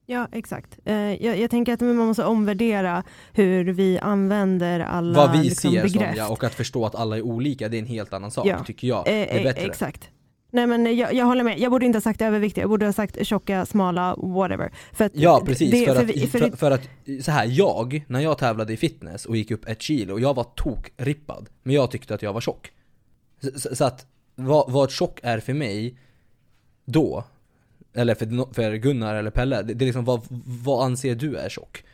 [0.08, 0.78] Ja, exakt.
[0.84, 3.02] Eh, jag, jag, tänker att man måste omvärdera
[3.32, 6.08] hur vi använder alla Vad vi liksom, ser begrepp.
[6.08, 8.46] som, ja, och att förstå att alla är olika, det är en helt annan sak,
[8.46, 8.64] ja.
[8.64, 9.04] tycker jag.
[9.04, 9.66] Det är eh, bättre.
[9.66, 10.10] Exakt.
[10.50, 12.92] Nej men jag, jag, håller med, jag borde inte ha sagt överviktiga, jag borde ha
[12.92, 14.72] sagt tjocka, smala, whatever.
[14.92, 16.88] För ja precis, det, för, för, att, för, för, för, att
[17.24, 20.44] så här, jag, när jag tävlade i fitness och gick upp ett kilo, jag var
[20.44, 22.70] tokrippad, men jag tyckte att jag var tjock.
[23.56, 25.98] Så, så att vad, vad tjock är för mig
[26.84, 27.24] då,
[27.96, 30.20] eller för, för Gunnar eller Pelle, det, det är liksom vad,
[30.64, 31.84] vad anser du är tjock?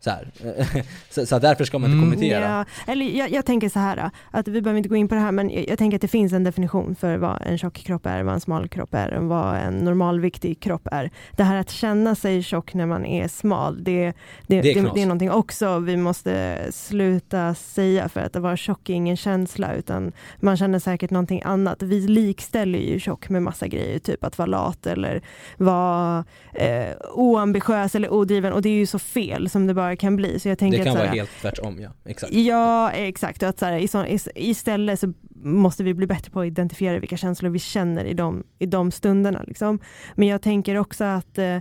[0.00, 0.28] Så, här.
[1.10, 2.10] så, så därför ska man inte Mm.
[2.10, 2.44] kommentera.
[2.44, 5.20] Ja, eller jag, jag tänker så här, att vi behöver inte gå in på det
[5.20, 8.06] här, men jag, jag tänker att det finns en definition för vad en tjock kropp
[8.06, 11.10] är, vad en smal kropp är, vad en normalviktig kropp är.
[11.36, 14.12] Det här att känna sig tjock när man är smal, det, det,
[14.46, 18.88] Det är det, det är någonting också vi måste sluta säga, för att vara tjock
[18.88, 21.82] är ingen känsla, utan man känner säkert någonting annat.
[21.82, 25.22] Vi likställer ju tjock med massa grejer, typ att vara lat eller
[25.56, 26.24] vara
[26.54, 30.40] eh, oambitiös eller odriven, och det är ju så fel som det bara kan bli.
[30.40, 31.90] Så jag tänker Det kan att, vara här, helt tvärtom, ja.
[32.04, 32.32] Exakt.
[32.32, 33.42] Ja, exakt.
[33.42, 35.12] Att så här, i så, i, istället så
[35.42, 38.90] måste vi bli bättre på att identifiera vilka känslor vi känner i de, i de
[38.90, 39.42] stunderna.
[39.46, 39.78] Liksom.
[40.14, 41.58] Men jag tänker också att, eh,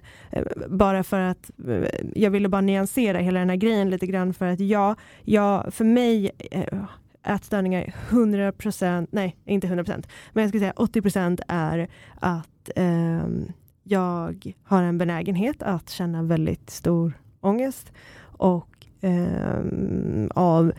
[0.67, 4.45] bara för att, eh, jag ville bara nyansera hela den här grejen lite grann för
[4.45, 6.83] att ja, ja för mig eh,
[7.23, 13.51] ätstörningar är 100%, nej inte 100%, men jag skulle säga 80% är att ehm,
[13.83, 17.91] jag har en benägenhet att känna väldigt stor ångest
[18.39, 20.71] och ehm, eh, av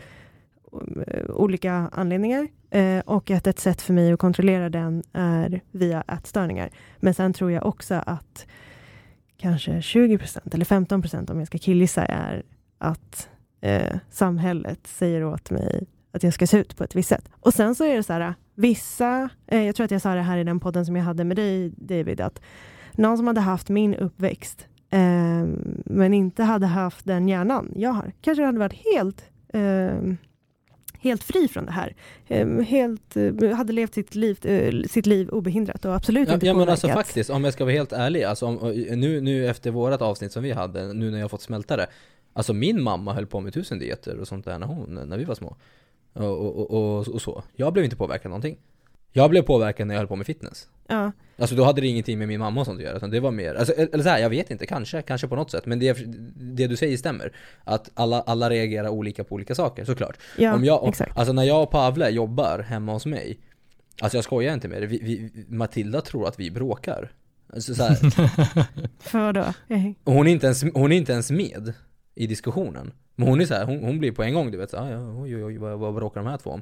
[1.29, 2.47] olika anledningar.
[2.69, 6.69] Eh, och att ett sätt för mig att kontrollera den är via ätstörningar.
[6.99, 8.45] Men sen tror jag också att
[9.37, 12.43] kanske 20% eller 15% om jag ska killgissa är
[12.77, 13.29] att
[13.61, 17.29] eh, samhället säger åt mig att jag ska se ut på ett visst sätt.
[17.39, 20.21] Och sen så är det så här, vissa, eh, jag tror att jag sa det
[20.21, 22.41] här i den podden som jag hade med dig David, att
[22.91, 25.47] någon som hade haft min uppväxt eh,
[25.85, 29.23] men inte hade haft den hjärnan jag har, kanske hade varit helt
[29.53, 30.13] eh,
[31.01, 31.95] helt fri från det här.
[32.27, 36.45] Eh, helt, eh, hade levt sitt liv, eh, sitt liv obehindrat och absolut Ja, inte
[36.45, 38.55] ja men alltså faktiskt, om jag ska vara helt ärlig, alltså om,
[38.95, 41.87] nu, nu efter vårat avsnitt som vi hade, nu när jag fått smälta det
[42.33, 45.23] Alltså min mamma höll på med tusen dieter och sånt där när hon, när vi
[45.23, 45.55] var små.
[46.13, 47.43] Och, och, och, och så.
[47.55, 48.57] Jag blev inte påverkad någonting
[49.11, 50.67] Jag blev påverkad när jag höll på med fitness.
[50.87, 53.19] Ja, Alltså då hade det ingenting med min mamma och sånt att göra, utan det
[53.19, 55.65] var mer, alltså, eller så här, jag vet inte, kanske, kanske på något sätt.
[55.65, 55.97] Men det,
[56.35, 57.33] det du säger stämmer.
[57.63, 60.17] Att alla, alla reagerar olika på olika saker, såklart.
[60.37, 61.17] Ja om jag, exakt.
[61.17, 63.39] Alltså när jag och Pavle jobbar hemma hos mig
[64.01, 67.11] Alltså jag skojar inte med det, vi, vi, Matilda tror att vi bråkar.
[67.53, 67.95] Alltså, så här,
[68.99, 69.45] För vadå?
[70.03, 71.73] Hon, är inte ens, hon är inte ens med
[72.15, 72.91] i diskussionen.
[73.15, 74.85] Men hon är så här, hon, hon blir på en gång du vet så, här,
[74.85, 76.61] "Ah, ja, oj oj oj vad, vad bråkar de här två om?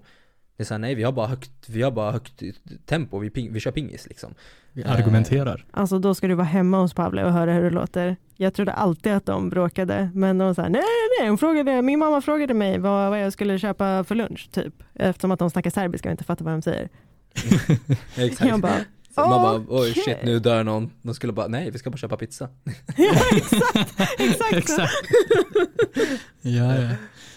[0.60, 2.44] Det är såhär, nej vi har bara högt, vi har bara högt
[2.86, 4.34] tempo, vi, ping, vi kör pingis liksom
[4.74, 5.66] Vi argumenterar.
[5.72, 8.18] Alltså då ska du vara hemma hos Pavle och höra hur det låter.
[8.36, 10.82] Jag trodde alltid att de bråkade, men de sa nej,
[11.20, 14.74] nej, hon frågade, min mamma frågade mig vad, vad jag skulle köpa för lunch, typ.
[14.94, 16.90] Eftersom att de snackar serbiska och inte fattar vad de säger.
[18.16, 18.86] Exakt Jag bara,
[19.16, 20.04] man bara, oj okej.
[20.04, 22.50] shit nu dör någon De skulle bara, nej vi ska bara köpa pizza
[22.98, 24.54] ja exakt, exakt.
[24.54, 24.92] Exakt.
[26.42, 26.90] ja, ja.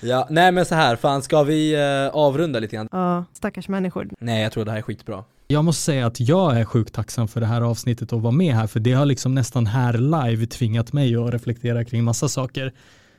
[0.02, 2.88] Ja, nej men så här, fan ska vi eh, avrunda lite grann?
[2.92, 4.08] Ja, stackars människor.
[4.20, 7.28] Nej jag tror det här är skitbra Jag måste säga att jag är sjukt tacksam
[7.28, 10.46] för det här avsnittet och vara med här, för det har liksom nästan här live
[10.46, 12.72] tvingat mig att reflektera kring massa saker.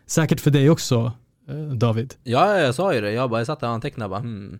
[0.05, 1.11] Säkert för dig också,
[1.49, 2.13] eh, David.
[2.23, 3.11] Ja, jag sa ju det.
[3.11, 4.59] Jag bara, jag satt där och antecknade bara, hmm,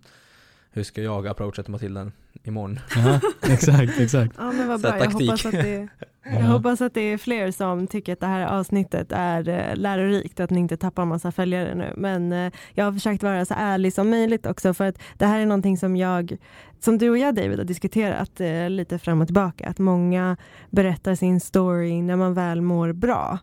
[0.74, 2.12] hur ska jag approacha till Matilda
[2.44, 2.80] imorgon?
[2.96, 3.20] Ja,
[3.54, 4.36] exakt, exakt.
[4.38, 5.70] Ja men vad bra, jag hoppas, att det,
[6.24, 6.40] jag Ja.
[6.40, 10.50] hoppas att det är fler som tycker att det här avsnittet är eh, lärorikt, att
[10.50, 11.94] ni inte tappar massa följare nu.
[11.98, 15.40] Men eh, jag har försökt vara så ärlig som möjligt också, för att det här
[15.40, 16.38] är någonting som jag,
[16.80, 20.38] som du och jag David har diskuterat eh, lite fram och tillbaka, att många
[20.70, 23.40] berättar sin story när man väl mår bra.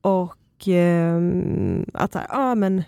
[0.00, 0.34] Och
[0.68, 1.20] eh,
[1.94, 2.82] att så här, ah, men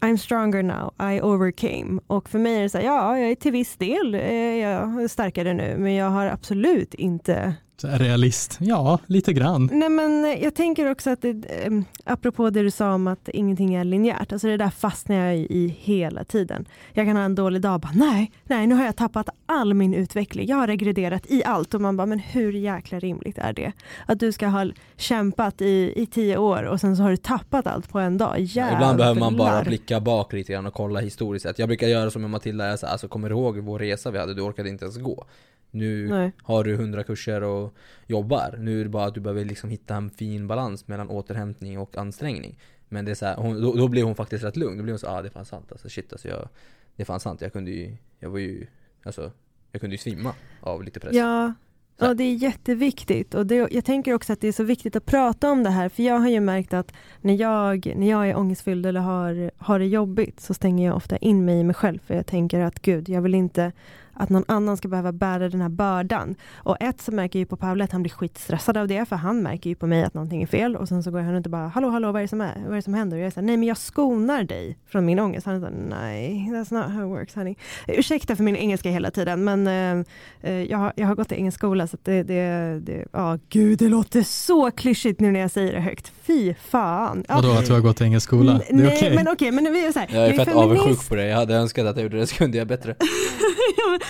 [0.00, 2.00] I'm stronger now, I overcame.
[2.06, 5.02] Och för mig är det så här, ja, jag är till viss del eh, jag
[5.02, 7.54] är starkare nu, men jag har absolut inte
[7.84, 9.70] Realist, ja, lite grann.
[9.72, 11.72] Nej men jag tänker också att det, eh,
[12.04, 15.74] apropå det du sa om att ingenting är linjärt, alltså det där fastnar jag i,
[15.78, 16.64] hela tiden.
[16.92, 19.74] Jag kan ha en dålig dag och bara nej, nej nu har jag tappat all
[19.74, 23.52] min utveckling, jag har regrederat i allt och man bara men hur jäkla rimligt är
[23.52, 23.72] det?
[24.06, 24.66] Att du ska ha
[24.96, 28.40] kämpat i, i tio år och sen så har du tappat allt på en dag,
[28.40, 28.76] Jävlar.
[28.76, 31.58] Ibland behöver man bara blicka bak lite grann och kolla historiskt sett.
[31.58, 34.18] Jag brukar göra som med Matilda, jag säger, alltså kommer du ihåg vår resa vi
[34.18, 34.34] hade?
[34.34, 35.24] Du orkade inte ens gå.
[35.70, 36.32] Nu Nej.
[36.42, 37.74] har du hundra kurser och
[38.06, 38.54] jobbar.
[38.58, 41.96] Nu är det bara att du behöver liksom hitta en fin balans mellan återhämtning och
[41.96, 42.58] ansträngning.
[42.88, 44.76] Men det är så här, hon, då, då blev hon faktiskt rätt lugn.
[44.76, 45.88] Då blev hon så ah det är fan sant alltså.
[45.88, 46.48] Shit alltså jag,
[46.96, 47.40] det är fan sant.
[47.40, 48.66] Jag kunde ju, jag var ju,
[49.02, 49.32] alltså,
[49.72, 51.14] jag kunde ju svimma av lite press.
[51.16, 51.54] Ja,
[51.98, 53.34] ja, det är jätteviktigt.
[53.34, 55.88] Och det, jag tänker också att det är så viktigt att prata om det här.
[55.88, 59.78] För jag har ju märkt att när jag, när jag är ångestfylld eller har, har
[59.78, 61.98] det jobbigt så stänger jag ofta in mig i mig själv.
[61.98, 63.72] För jag tänker att gud, jag vill inte
[64.20, 66.34] att någon annan ska behöva bära den här bördan.
[66.56, 69.42] Och ett så märker ju på Pavel att han blir skitstressad av det, för han
[69.42, 70.76] märker ju på mig att någonting är fel.
[70.76, 72.54] Och sen så går han och bara, hallå, hallå, vad är det som, är?
[72.62, 73.16] Vad är det som händer?
[73.16, 75.46] Och jag säger, nej men jag skonar dig från min ångest.
[75.46, 77.54] Han säger, nej, that's not how it works honey.
[77.88, 81.58] Ursäkta för min engelska hela tiden, men uh, jag, har, jag har gått i engelsk
[81.58, 85.50] skola, så det, det, det, ja oh, gud, det låter så klyschigt nu när jag
[85.50, 86.12] säger det högt.
[86.22, 87.24] Fy fan.
[87.28, 87.34] Ja.
[87.34, 88.52] Vadå, att du har gått i engelsk skola?
[88.52, 89.14] Det är nej, okej.
[89.14, 90.80] men okej, men vi är så här, Jag är fett feminist.
[90.80, 92.94] avundsjuk på det, jag hade önskat att jag gjorde det, så kunde jag bättre.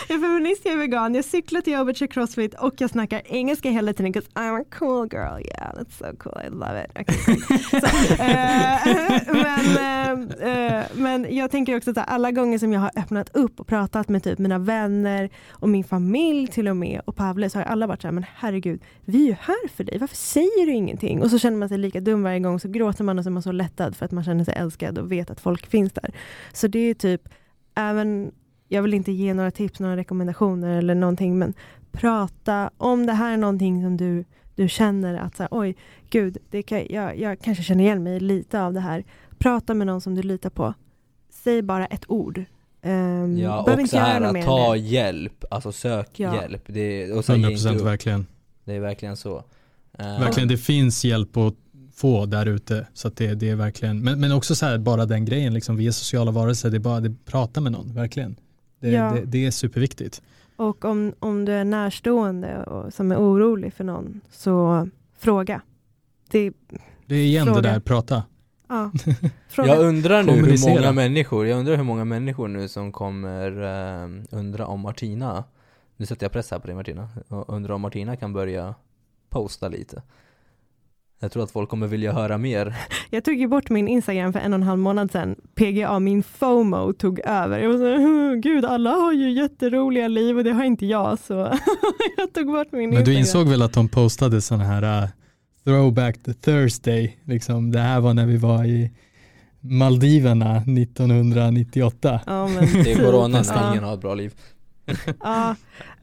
[0.08, 3.22] jag är feminist, jag är vegan, jag cyklar till jobbet, kör crossfit och jag snackar
[3.24, 6.90] engelska hela tiden 'cause I'm a cool girl, yeah that's so cool, I love it.
[6.90, 7.36] Okay,
[7.80, 9.42] så, uh,
[9.74, 13.66] men, uh, men jag tänker också att alla gånger som jag har öppnat upp och
[13.66, 17.64] pratat med typ mina vänner och min familj till och med och Pavle så har
[17.64, 20.72] alla varit så här, men herregud, vi är ju här för dig, varför säger du
[20.72, 21.22] ingenting?
[21.22, 23.32] Och så känner man sig lika dum varje gång, så gråter man och så är
[23.32, 26.10] man så lättad för att man känner sig älskad och vet att folk finns där.
[26.52, 27.28] Så det är typ,
[27.74, 28.32] även
[28.72, 31.54] jag vill inte ge några tips, några rekommendationer eller någonting, men
[31.92, 35.76] prata om det här är någonting som du, du känner att så här, oj,
[36.10, 39.04] gud, det kan, jag, jag kanske känner igen mig lite av det här.
[39.38, 40.74] Prata med någon som du litar på.
[41.30, 42.44] Säg bara ett ord.
[42.82, 44.78] Um, Ja, behöver och inte så göra här, att ta det.
[44.78, 46.34] hjälp, alltså sök Ja.
[46.34, 46.62] hjälp.
[46.66, 47.86] Det, och sen ge inte 100% upp.
[47.86, 48.26] verkligen.
[48.64, 49.36] Det är verkligen så.
[49.98, 51.54] Eh, Verkligen, det finns hjälp att
[51.94, 52.86] få där ute.
[52.94, 55.76] Så att det, det är verkligen, men, men också så här, bara den grejen, liksom,
[55.76, 58.36] vi är sociala varelser, det är bara att prata med någon, verkligen.
[58.80, 59.12] Det, Ja.
[59.12, 60.22] det, det är superviktigt.
[60.56, 65.60] Och om, om du är närstående och som är orolig för någon, så fråga.
[66.30, 66.52] Det,
[67.06, 67.60] Det är igen Fråga.
[67.60, 68.22] det där, prata.
[68.68, 68.90] ja,
[69.48, 69.68] fråga.
[69.74, 74.08] Jag undrar nu hur många människor, jag undrar hur många människor nu som kommer eh,
[74.30, 75.44] undra om Martina
[75.96, 78.74] Nu sätter jag press här på dig Martina, undrar om Martina kan börja
[79.28, 80.02] posta lite
[81.22, 82.76] Jag tror att folk kommer vilja höra mer
[83.10, 85.36] Jag tog ju bort min Instagram för en och en halv månad sedan.
[85.54, 87.58] PGA, min FOMO, tog över.
[87.58, 91.18] Jag var så, "Huh, gud, alla har ju jätteroliga liv och det har inte jag,
[91.18, 91.34] så
[92.16, 93.04] jag tog bort min Men Instagram.
[93.04, 95.08] du insåg väl att de postade sådana här uh,
[95.64, 98.90] throwback to Thursday, liksom, det här var när vi var i
[99.60, 102.20] Maldiverna 1998.
[102.26, 102.54] Ja, men
[102.84, 103.54] Det är corona typ.
[103.54, 104.34] när ingen har ett bra liv
[105.22, 105.56] Ja,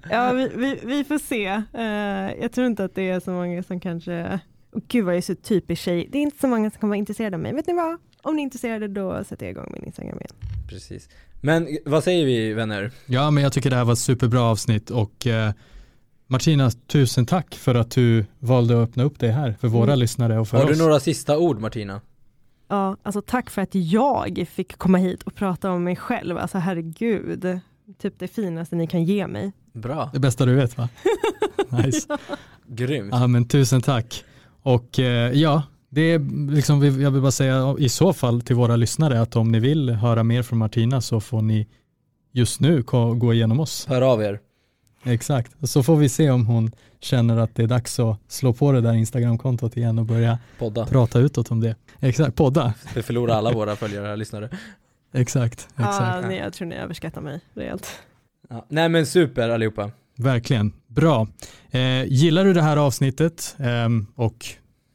[0.09, 1.45] ja vi, vi, vi får se.
[1.74, 4.39] Eh, jag tror inte att det är så många som kanske,
[4.88, 6.09] gud vad jag är så typisk tjej.
[6.11, 7.53] Det är inte så många som kommer vara intresserade av mig.
[7.53, 7.97] Vet ni vad?
[8.22, 10.32] Om ni är intresserade då sätter jag igång min Instagram igen.
[10.70, 11.09] Precis
[11.41, 12.91] Men vad säger vi vänner?
[13.05, 15.51] Ja, men jag tycker det här var ett superbra avsnitt och eh,
[16.28, 19.99] Martina, tusen tack för att du valde att öppna upp det här för våra Mm.
[19.99, 20.78] lyssnare och för Har oss.
[20.78, 22.01] du några sista ord Martina?
[22.68, 26.38] Ja, alltså tack för att jag fick komma hit och prata om mig själv.
[26.38, 27.59] Alltså herregud,
[27.97, 29.51] typ det finaste ni kan ge mig.
[29.74, 30.89] Bra, Det bästa du vet va?
[31.70, 32.18] nice.
[32.68, 34.24] grymt Ja, men tusen tack.
[34.68, 38.76] Och eh, ja, det är liksom, jag vill bara säga i så fall till våra
[38.76, 41.68] lyssnare att om ni vill höra mer från Martina så får ni
[42.32, 42.84] just nu
[43.18, 43.86] gå igenom oss.
[43.89, 44.39] Hör av er
[45.03, 48.53] Exakt, och så får vi se om hon känner att det är dags att slå
[48.53, 51.76] på det där Instagramkontot igen och börja Podda prata utåt om det.
[51.99, 52.74] Exakt, podda.
[52.95, 54.49] Vi förlorar alla våra följare och lyssnare
[55.13, 56.28] Exakt, exakt.
[56.28, 57.99] nej, jag tror ni överskattar mig rejält.
[58.49, 58.65] ja.
[58.70, 61.28] Nej men super allihopa Verkligen, bra.
[61.72, 64.45] Eh, gillar du det här avsnittet ehm, och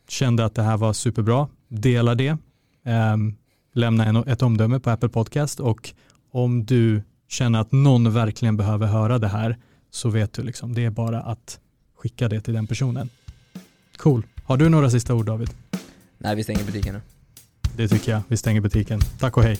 [0.09, 2.37] kände att det här var superbra, dela det.
[2.85, 3.35] Ehm,
[3.75, 5.91] lämna en, ett omdöme på Apple Podcast och
[6.33, 9.59] om du känner att någon verkligen behöver höra det här
[9.91, 11.59] så vet du liksom, det är bara att
[11.97, 13.09] skicka det till den personen.
[13.97, 14.27] Cool.
[14.45, 15.51] Har du några sista ord David?
[16.19, 17.01] Nej vi stänger butiken nu
[17.77, 18.23] Det tycker jag.
[18.29, 19.01] Vi stänger butiken.
[19.19, 19.59] Tack och hej.